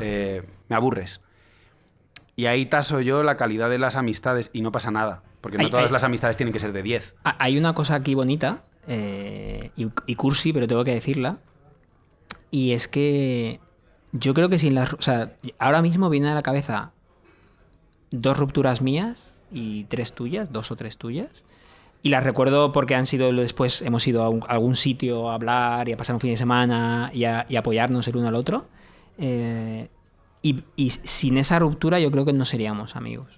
[0.00, 1.20] eh, me aburres.
[2.36, 5.68] Y ahí taso yo la calidad de las amistades y no pasa nada, porque no
[5.70, 7.14] todas las amistades tienen que ser de 10.
[7.24, 8.64] Ha- Hay una cosa aquí bonita
[9.76, 11.38] y, y cursi, pero tengo que decirla.
[12.50, 13.60] Y es que
[14.18, 14.92] yo creo que sin las...
[14.94, 16.92] O sea, ahora mismo viene a la cabeza
[18.10, 21.44] dos rupturas mías y tres tuyas, dos o tres tuyas.
[22.02, 25.34] Y las recuerdo porque han sido después, hemos ido a, un- a algún sitio a
[25.34, 28.34] hablar y a pasar un fin de semana y a, y apoyarnos el uno al
[28.36, 28.66] otro.
[29.18, 29.88] Eh,
[30.42, 33.28] y, y sin esa ruptura yo creo que no seríamos amigos.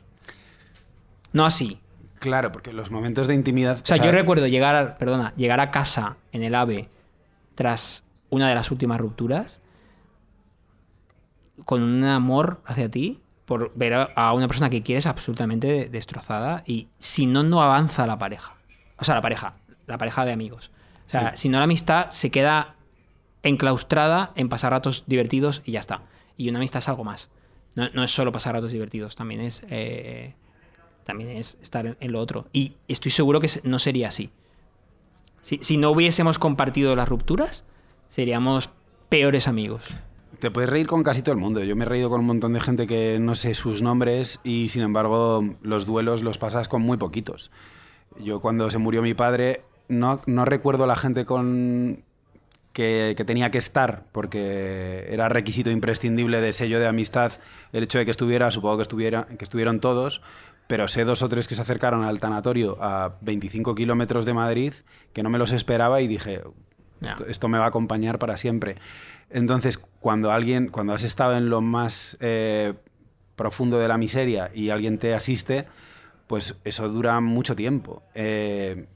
[1.33, 1.81] No así,
[2.19, 3.79] Claro, porque los momentos de intimidad...
[3.81, 6.89] o sea, yo recuerdo llegar, a- perdona, llegar a casa en el AVE
[7.55, 9.61] tras una de las últimas rupturas
[11.65, 16.89] con un amor hacia ti por ver a- una persona que quieres absolutamente destrozada y
[16.99, 18.55] si no, no avanza la pareja.
[18.99, 19.55] O sea, la pareja,
[19.87, 20.71] la pareja de amigos.
[21.07, 22.75] O sea, si no la amistad se queda
[23.43, 26.03] enclaustrada en pasar ratos divertidos y ya está.
[26.37, 27.31] Y una amistad es algo más.
[27.75, 29.65] No, no es solo pasar ratos divertidos, también es...
[29.71, 30.35] eh,
[31.05, 32.49] también es estar en, en lo otro.
[32.53, 34.31] Y estoy seguro que no sería así.
[35.41, 37.65] Si, si no hubiésemos compartido las rupturas,
[38.11, 38.69] seríamos
[39.09, 39.85] peores amigos.
[40.39, 41.65] Te puedes reír con casi todo el mundo.
[41.65, 44.69] Yo me he reído con un montón de gente que no sé sus nombres y
[44.69, 47.51] sin embargo los duelos los pasas con muy poquitos.
[48.21, 52.05] Yo cuando se murió mi padre no, no recuerdo la gente con
[52.73, 57.33] que, que tenía que estar porque era requisito imprescindible de sello de amistad
[57.73, 60.23] el hecho de que estuviera, supongo que, estuviera, que estuvieron todos,
[60.69, 64.75] pero sé dos o tres que se acercaron al tanatorio a 25 kilómetros de Madrid
[65.13, 66.43] que no me los esperaba y dije,
[67.01, 68.77] esto, esto me va a acompañar para siempre.
[69.31, 72.75] Entonces, cuando alguien, cuando has estado en lo más eh,
[73.37, 75.67] profundo de la miseria y alguien te asiste,
[76.27, 78.03] pues eso dura mucho tiempo.
[78.15, 78.87] Eh,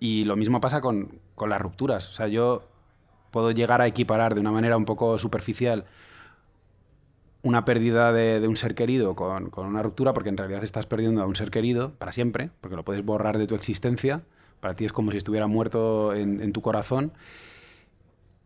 [0.00, 2.08] y lo mismo pasa con, con las rupturas.
[2.08, 2.68] O sea, yo
[3.30, 5.84] puedo llegar a equiparar de una manera un poco superficial
[7.42, 10.86] una pérdida de, de un ser querido con, con una ruptura, porque en realidad estás
[10.86, 14.22] perdiendo a un ser querido para siempre, porque lo puedes borrar de tu existencia.
[14.60, 17.12] Para ti es como si estuviera muerto en, en tu corazón.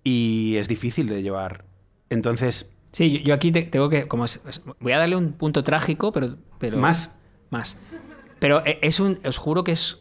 [0.05, 1.65] Y es difícil de llevar.
[2.09, 4.09] Entonces, Sí, yo, yo aquí te- tengo que.
[4.09, 4.43] Como es-
[4.81, 6.37] voy a darle un punto trágico, pero.
[6.59, 7.17] pero Más.
[7.51, 7.79] Más.
[8.41, 9.19] Pero e- es un.
[9.25, 9.99] Os juro que es.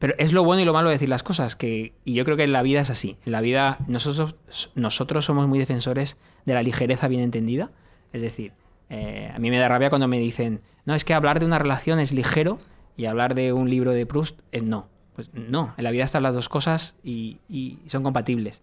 [0.00, 1.54] Pero es lo bueno y lo malo de decir las cosas.
[1.56, 3.16] Que, y yo creo que en la vida es así.
[3.24, 4.36] En la vida, nosotros,
[4.74, 7.70] nosotros somos muy defensores de la ligereza bien entendida.
[8.12, 8.52] Es decir,
[8.90, 11.58] eh, a mí me da rabia cuando me dicen, no, es que hablar de una
[11.58, 12.58] relación es ligero
[12.96, 14.88] y hablar de un libro de Proust es no.
[15.14, 18.62] Pues no, en la vida están las dos cosas y, y son compatibles.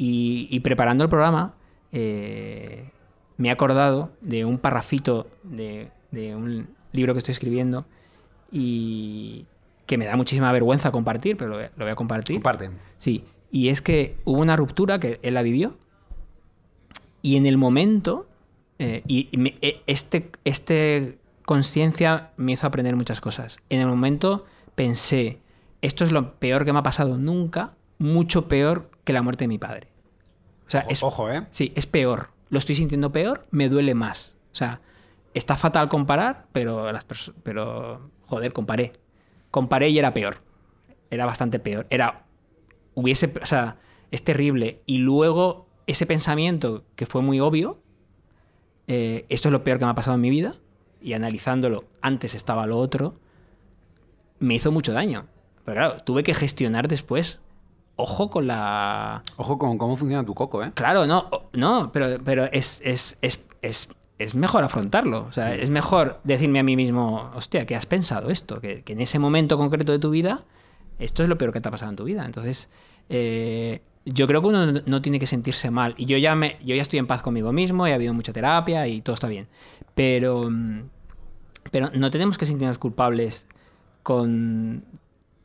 [0.00, 1.54] Y, y preparando el programa,
[1.92, 2.88] eh,
[3.36, 7.84] me he acordado de un parrafito de, de un libro que estoy escribiendo
[8.52, 9.44] y
[9.86, 12.36] que me da muchísima vergüenza compartir, pero lo voy a, lo voy a compartir.
[12.36, 12.70] comparte.
[12.96, 15.76] Sí, y es que hubo una ruptura que él la vivió
[17.22, 18.28] y en el momento,
[18.78, 23.56] eh, y y me- e- este, este conciencia me hizo aprender muchas cosas.
[23.70, 24.44] En el momento
[24.74, 25.38] pensé,
[25.82, 29.48] esto es lo peor que me ha pasado nunca, mucho peor que la muerte de
[29.48, 29.88] mi padre.
[30.66, 31.46] O sea, Ojo, es, ojo, ¿eh?
[31.50, 32.28] Sí, es peor.
[32.50, 34.36] Lo estoy sintiendo peor, me duele más.
[34.52, 34.82] O sea,
[35.32, 37.06] está fatal comparar, pero, las
[37.42, 38.92] pero joder, comparé.
[39.50, 40.36] Comparé y era peor.
[41.10, 41.86] Era bastante peor.
[41.88, 42.26] Era,
[42.92, 43.78] hubiese, o sea,
[44.10, 44.82] es terrible.
[44.84, 47.80] Y luego ese pensamiento que fue muy obvio,
[48.88, 50.54] eh, esto es lo peor que me ha pasado en mi vida,
[51.00, 53.18] y analizándolo, antes estaba lo otro,
[54.38, 55.28] me hizo mucho daño.
[55.64, 57.40] Pero claro, tuve que gestionar después.
[58.00, 59.22] Ojo con la...
[59.36, 60.70] Ojo con cómo funciona tu coco, ¿eh?
[60.74, 63.88] Claro, no, no, pero, pero es, es, es, es,
[64.18, 65.24] es mejor afrontarlo.
[65.28, 68.92] O sea, es mejor decirme a mí mismo, hostia, que has pensado esto, que, que
[68.92, 70.44] en ese momento concreto de tu vida,
[71.00, 72.24] esto es lo peor que te ha pasado en tu vida.
[72.24, 72.70] Entonces,
[73.08, 75.94] eh, yo creo que uno no- no tiene que sentirse mal.
[75.96, 78.86] Y yo ya, me, yo ya estoy en paz conmigo mismo, he habido mucha terapia
[78.86, 79.48] y todo está bien.
[79.96, 80.82] Pero, mm,
[81.72, 83.48] pero no tenemos que sentirnos culpables
[84.04, 84.84] con,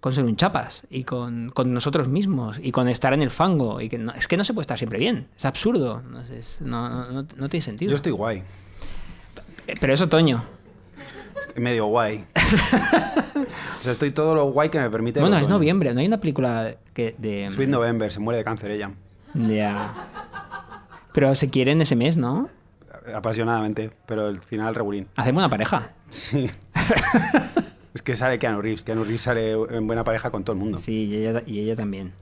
[0.04, 3.80] con ser un chapas y con, con nosotros mismos y con estar en el fango.
[3.80, 5.28] Y que no- es que no se puede estar siempre bien.
[5.38, 6.02] Es absurdo.
[6.02, 7.90] No, sé, es- no, no- no- tiene sentido.
[7.90, 8.44] Yo estoy guay.
[9.66, 10.44] Eh, Pero es otoño.
[11.40, 12.26] Estoy medio guay.
[12.36, 15.22] o sea, estoy todo lo guay que me permite.
[15.22, 15.94] Bueno, es noviembre.
[15.94, 17.48] No hay una película que de.
[17.50, 18.92] Sweet November, se muere de cáncer ella.
[19.34, 19.94] Ya.
[21.14, 22.50] Pero se quiere en ese mes, ¿no?
[23.16, 25.08] Apasionadamente, pero el final regulín.
[25.16, 25.92] Hacemos una pareja.
[26.10, 26.50] Sí.
[27.94, 28.84] es que sale Keanu Reeves.
[28.84, 30.78] Keanu Reeves sale en buena pareja con todo el mundo.
[30.78, 32.14] Sí, y ella, y ella también.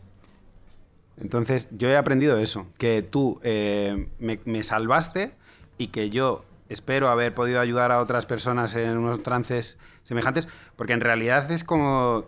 [1.20, 5.32] Entonces, yo he aprendido eso, que tú eh, me, me salvaste
[5.78, 10.94] y que yo espero haber podido ayudar a otras personas en unos trances semejantes, porque
[10.94, 12.26] en realidad es como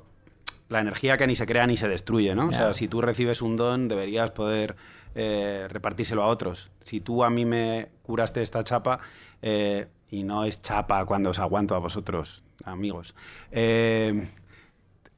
[0.70, 2.48] la energía que ni se crea ni se destruye, ¿no?
[2.48, 4.76] O sea, si tú recibes un don, deberías poder
[5.16, 6.72] eh, repartírselo a otros.
[6.82, 9.00] Si tú a mí me curaste esta chapa,
[9.42, 13.16] eh, y no es chapa cuando os aguanto a vosotros, amigos,
[13.52, 14.28] eh,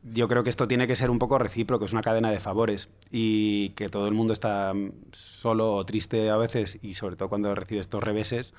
[0.04, 2.90] yo creo que esto tiene que ser un poco recíproco, es una cadena de favores
[3.12, 4.72] y que todo el mundo está
[5.12, 8.54] solo o triste a veces y sobre todo cuando recibe estos reveses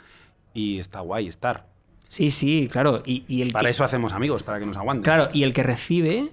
[0.54, 1.66] y está guay estar.
[2.08, 3.02] Sí, sí, claro.
[3.04, 5.02] Y, y el Para que- eso hacemos amigos, para que nos aguanten.
[5.04, 6.30] Claro, y el que recibe,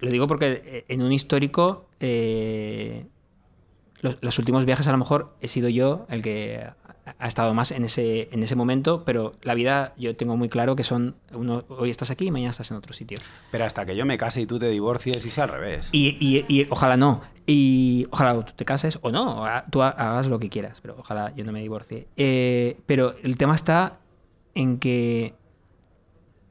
[0.00, 3.06] lo digo porque eh, en un histórico, eh,
[4.00, 6.64] los, los últimos viajes a lo mejor he sido yo el que
[7.18, 10.76] ha- estado más en ese, en ese momento, pero la vida yo tengo muy claro
[10.76, 13.18] que son, uno, hoy estás aquí y mañana estás en otro sitio.
[13.50, 15.88] Pero hasta que yo me case y tú te divorcies y sea al revés.
[15.92, 17.20] Y, y- y ojalá no.
[17.46, 20.80] Y ojalá tú te cases o no, o ha- tú ha- hagas lo que quieras,
[20.80, 22.06] pero ojalá yo no me divorcie.
[22.16, 23.98] Eh, pero el tema está
[24.54, 25.34] en que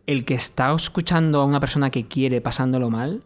[0.07, 3.24] el que está escuchando a una persona que quiere pasándolo mal,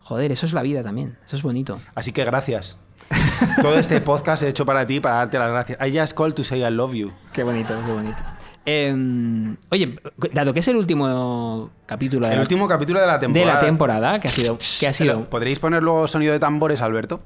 [0.00, 1.80] joder, eso es la vida también, eso es bonito.
[1.94, 2.76] Así que gracias.
[3.62, 5.78] Todo este podcast he hecho para ti, para darte las gracias.
[5.86, 7.10] I just called to say I love you.
[7.32, 8.22] Qué bonito, qué bonito.
[8.66, 9.98] Eh, oye,
[10.34, 13.54] dado que es el último capítulo de, El la, último capítulo de la de temporada.
[13.54, 14.58] la temporada, que ha sido...
[14.80, 17.22] Que ha sido ¿Podréis poner luego sonido de tambores, Alberto?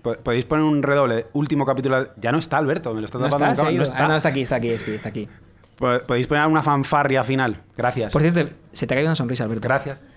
[0.00, 1.26] Po- ¿Podéis poner un redoble?
[1.34, 2.08] Último capítulo.
[2.16, 3.52] Ya no está Alberto, me lo está no tapando.
[3.52, 3.78] está, un ¿Se ha cabrón, ido?
[3.80, 4.04] no está.
[4.04, 5.28] Ah, no, está aquí, está aquí, está aquí,
[6.06, 7.56] Podéis poner una fanfarria final.
[7.76, 8.10] Gracias.
[8.12, 9.68] Por cierto, se te ha caído una sonrisa, Alberto.
[9.68, 10.02] Gracias.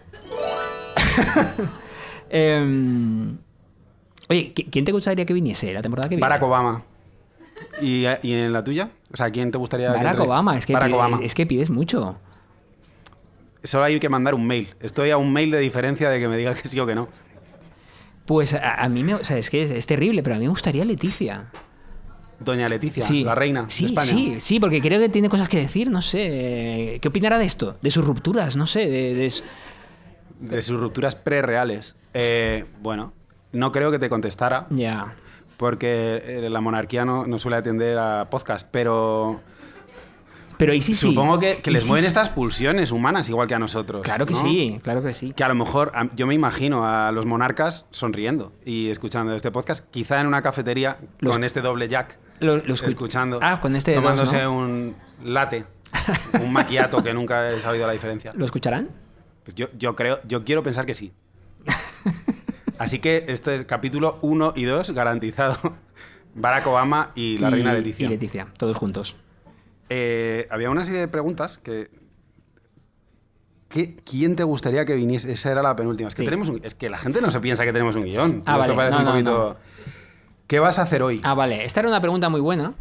[2.27, 3.35] Eh,
[4.29, 6.21] oye, ¿qui- ¿quién te gustaría que viniese la temporada que viene?
[6.21, 6.83] Barack Obama.
[7.81, 8.89] ¿Y, ¿Y en la tuya?
[9.13, 11.19] O sea, ¿quién te gustaría que Barack entrevist- Obama, es que, Barack pide- Obama.
[11.21, 12.17] es que pides mucho.
[13.63, 14.67] Solo hay que mandar un mail.
[14.79, 17.07] Estoy a un mail de diferencia de que me diga que sí o que no.
[18.25, 19.15] Pues a, a mí me.
[19.15, 21.45] O sea, es que es, es terrible, pero a mí me gustaría Leticia.
[22.39, 23.23] Doña Leticia, sí.
[23.23, 24.07] la reina sí, de España.
[24.09, 26.99] Sí, sí, porque creo que tiene cosas que decir, no sé.
[27.01, 27.77] ¿Qué opinará de esto?
[27.81, 28.87] De sus rupturas, no sé.
[28.89, 29.31] De,
[30.41, 31.95] De sus rupturas prereales.
[32.13, 33.13] Eh, bueno,
[33.55, 35.15] no creo que te contestara, Ya.
[35.57, 39.41] porque eh, la monarquía no, no suele atender a podcast, pero
[40.57, 41.09] Pero y sí, sí.
[41.09, 42.07] supongo que, que les sí, mueven sí.
[42.07, 44.01] estas pulsiones humanas, igual que a nosotros.
[44.03, 44.41] Claro que ¿no?
[44.41, 45.33] sí, claro que sí.
[45.33, 49.51] Que a lo mejor, a- yo me imagino a los monarcas sonriendo y escuchando este
[49.51, 53.59] podcast, quizá en una cafetería Los- con este doble jack, Lo- lo escu- escuchando, Ah,
[53.61, 54.57] con este de dos, tomándose ¿no?
[54.57, 55.65] un latte,
[56.41, 58.31] un maquiato que nunca he sabido la diferencia.
[58.35, 58.89] ¿Lo escucharán?
[59.43, 61.11] Pues yo, yo creo, yo quiero pensar que sí.
[62.77, 65.57] Así que este es capítulo 1 y 2 garantizado.
[66.35, 68.05] Barack Obama y la reina Leticia.
[68.05, 69.15] Y Leticia, todos juntos.
[69.89, 71.89] Eh, había una serie de preguntas que.
[73.69, 75.31] ¿Qué- ¿Quién te gustaría que viniese?
[75.31, 76.07] Esa era la penúltima.
[76.09, 76.25] Es que, Sí.
[76.25, 78.43] tenemos un- es que la gente no se piensa que tenemos un guion.
[78.45, 78.75] Ah, Esto vale.
[78.75, 79.57] parece No, un no, poquito.
[80.47, 81.19] ¿Qué vas a hacer hoy?
[81.23, 81.63] Ah, vale.
[81.65, 82.73] Esta era una pregunta muy buena.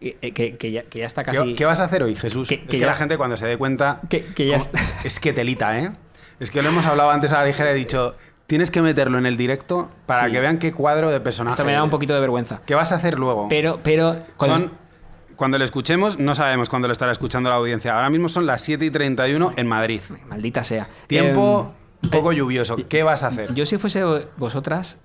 [0.00, 1.54] eh, Que, que ya, que ya está ¿Qué, casi.
[1.54, 2.48] qué vas a hacer hoy, Jesús?
[2.48, 4.00] Que- es que ya- la gente cuando se dé cuenta.
[4.10, 4.80] Que- que ya está.
[5.04, 5.92] Es que telita, ¿eh?
[6.40, 7.70] Es que lo hemos hablado antes a la ligera.
[7.70, 8.16] He dicho,
[8.46, 10.32] tienes que meterlo en el directo para Sí.
[10.32, 11.54] que vean qué cuadro de personaje.
[11.54, 12.60] Esto me da un poquito de vergüenza.
[12.66, 13.48] ¿Qué vas a hacer luego?
[13.48, 14.16] Pero, pero.
[14.36, 14.72] cuando- Son,
[15.36, 17.94] cuando lo escuchemos, no sabemos cuándo lo estará escuchando la audiencia.
[17.94, 20.00] Ahora mismo son las 7 y 31 en Madrid.
[20.28, 20.88] Maldita sea.
[21.06, 21.72] Tiempo
[22.02, 22.76] Em, poco lluvioso.
[22.88, 23.54] ¿Qué vas a hacer?
[23.54, 24.02] Yo si fuese
[24.36, 25.00] vosotras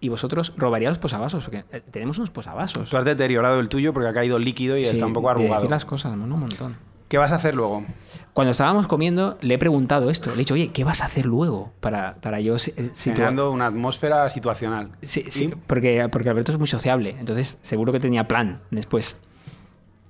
[0.00, 2.88] y vosotros robaría los posavasos, porque eh, tenemos unos posavasos.
[2.90, 5.32] Tú has deteriorado el tuyo porque ha caído líquido y Sí, está un poco de
[5.32, 5.54] arrugado.
[5.62, 6.24] decir las cosas, ¿no?
[6.34, 6.76] un montón.
[7.08, 7.84] ¿Qué vas a hacer luego?
[8.32, 10.30] Cuando estábamos comiendo, le he preguntado esto.
[10.30, 11.72] Le he dicho, oye, ¿qué vas a hacer luego?
[11.80, 14.90] Para, para yo si- eh, Generando una atmósfera situacional.
[15.02, 17.16] Sí, sí, porque, porque Alberto es muy sociable.
[17.18, 19.18] Entonces, seguro que tenía plan después.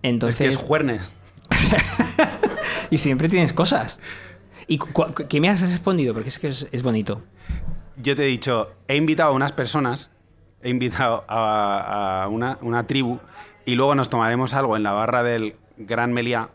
[0.02, 1.14] Entonces, Es que es juernes.
[2.90, 3.98] y siempre tienes cosas.
[4.66, 4.78] ¿Y
[5.28, 6.14] qué me has respondido?
[6.14, 7.22] Porque es que es, es bonito.
[7.96, 10.10] Yo te he dicho, he invitado a unas personas,
[10.62, 13.18] he invitado a, a una, una tribu
[13.64, 16.50] y luego nos tomaremos algo en la barra del Gran Meliá,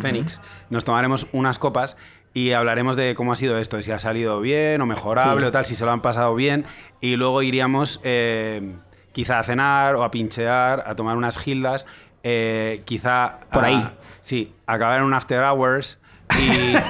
[0.00, 0.40] Fénix,
[0.70, 1.96] nos tomaremos unas copas
[2.32, 5.48] y hablaremos de cómo ha sido esto, si ha salido bien o mejorable Sí.
[5.48, 6.64] o tal, si se lo han pasado bien
[7.00, 8.74] y luego iríamos eh,
[9.12, 11.86] quizá a cenar o a pinchear, a tomar unas gildas,
[12.22, 13.38] eh, quizá...
[13.52, 13.88] Por a- ahí.
[14.20, 16.00] Sí, acabar en un after hours
[16.38, 16.74] y...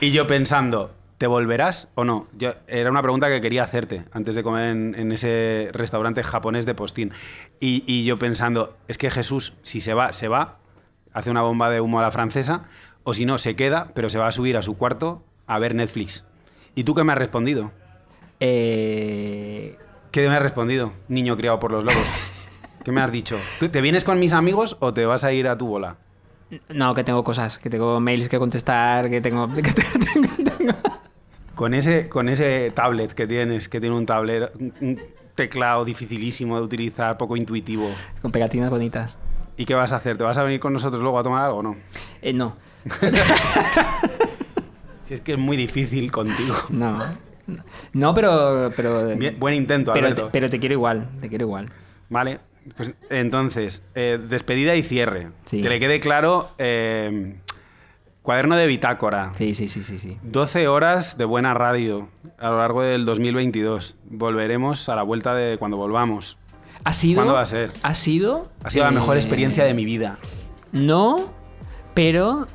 [0.00, 2.28] Y yo pensando, ¿te volverás o no?
[2.38, 6.66] Yo, era una pregunta que quería hacerte antes de comer en, en ese restaurante japonés
[6.66, 7.12] de Postín.
[7.58, 10.58] Y, y yo pensando, es que Jesús, si se va, se va,
[11.12, 12.64] hace una bomba de humo a la francesa,
[13.04, 15.74] o si no, se queda, pero se va a subir a su cuarto a ver
[15.74, 16.24] Netflix.
[16.74, 17.72] ¿Y tú qué me has respondido?
[18.40, 19.76] Eh,
[20.10, 22.04] ¿Qué me has respondido, niño criado por los lobos?
[22.84, 23.38] ¿Qué me has dicho?
[23.60, 25.96] ¿Tú ¿Te vienes con mis amigos o te vas a ir a tu bola?
[26.74, 29.48] no, que tengo cosas, que tengo mails que contestar, que tengo...
[29.54, 30.74] que tengo- tengo-
[31.54, 35.00] Con ese, con ese tablet que tienes, que tiene un tablero, un un
[35.34, 37.88] teclado dificilísimo de utilizar, poco intuitivo.
[38.22, 39.18] con pegatinas bonitas.
[39.58, 40.16] ¿Y qué vas a hacer?
[40.16, 41.76] ¿Te vas a venir con nosotros luego a tomar algo o no?
[42.22, 42.56] Eh, no,
[45.02, 46.54] Si es que es muy difícil contigo.
[46.70, 47.28] no.
[47.94, 48.70] No, pero.
[48.76, 50.26] pero Bien, buen intento, pero, Alberto.
[50.26, 51.70] te, pero te quiero igual, te quiero igual.
[52.10, 52.40] Vale,
[52.76, 55.28] pues entonces, eh, despedida y cierre.
[55.46, 55.62] Sí.
[55.62, 57.36] Que le quede claro, eh,
[58.20, 59.32] cuaderno de bitácora.
[59.38, 60.18] Sí, sí, sí, sí, sí.
[60.24, 63.96] 12 horas de buena radio a lo largo del 2022.
[64.04, 66.36] Volveremos a la vuelta de cuando volvamos.
[66.84, 67.16] ¿Ha sido?
[67.16, 67.72] ¿Cuándo va a ser?
[67.82, 68.50] Ha sido.
[68.64, 70.18] Ha sido la eh, mejor experiencia de mi vida.
[70.72, 71.30] No,
[71.94, 72.46] pero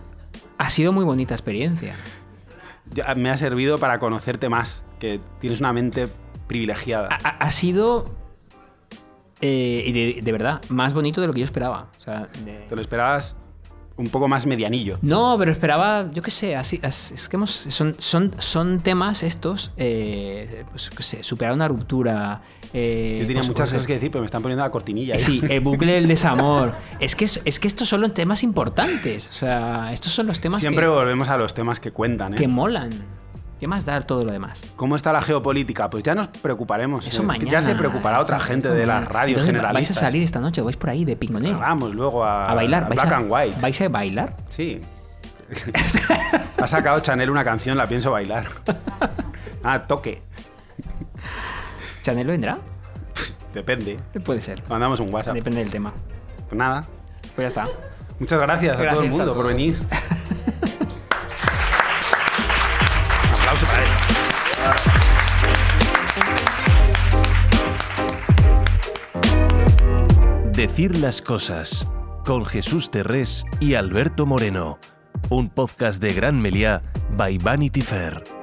[0.57, 1.95] ha sido muy bonita experiencia.
[3.15, 6.07] Me ha servido para conocerte más, que tienes una mente
[6.47, 7.07] privilegiada.
[7.09, 8.05] Ha, sido.
[9.41, 11.87] eh, de, de verdad, más bonito de lo que yo esperaba.
[11.97, 13.35] O sea, de- Te lo esperabas
[13.95, 14.97] un poco más medianillo.
[15.03, 19.21] No, pero esperaba, yo qué sé, así, as- es que hemos, son, son, son temas
[19.23, 22.41] estos, eh, pues qué sé, superar una ruptura.
[22.73, 25.15] eh, Yo tenía pues, muchas cosas que decir, pero me están poniendo la cortinilla.
[25.17, 25.23] ya.
[25.23, 26.73] Sí, el bucle del desamor.
[26.99, 29.29] Es que, es, es que estos son los temas importantes.
[29.29, 32.33] O sea, estos son los temas Siempre que, volvemos a los temas que cuentan.
[32.33, 32.37] ¿eh?
[32.37, 32.89] que molan.
[33.59, 34.63] ¿Qué más dar todo lo demás?
[34.75, 35.89] ¿Cómo está la geopolítica?
[35.89, 37.07] Pues ya nos preocuparemos.
[37.07, 37.51] Eso eh, mañana.
[37.51, 39.95] Ya se preocupará otra gente de las radios Entonces, generalistas.
[39.95, 41.59] ¿Vais a salir esta noche vais por ahí de pingoneo?
[41.59, 42.83] Vamos luego a, a bailar.
[42.83, 43.61] a ¿Vais Black a, and White.
[43.61, 44.35] ¿Vais a bailar?
[44.49, 44.81] Sí.
[46.57, 48.45] ha sacado Chanel una canción, la pienso bailar.
[49.63, 50.21] ah, toque.
[52.01, 52.57] ¿Chanel vendrá?
[53.53, 53.99] Depende.
[54.25, 54.63] Puede ser.
[54.67, 55.35] Mandamos un WhatsApp.
[55.35, 55.93] Depende del tema.
[56.49, 56.83] Pues nada.
[57.35, 57.67] Pues ya está.
[58.19, 59.77] Muchas gracias, a todo el mundo por venir.
[70.63, 71.89] Decir las cosas
[72.23, 74.79] con Jesús Terrés y Alberto Moreno.
[75.29, 76.81] Un podcast de Gran Meliá
[77.17, 78.42] by Vanity Fair.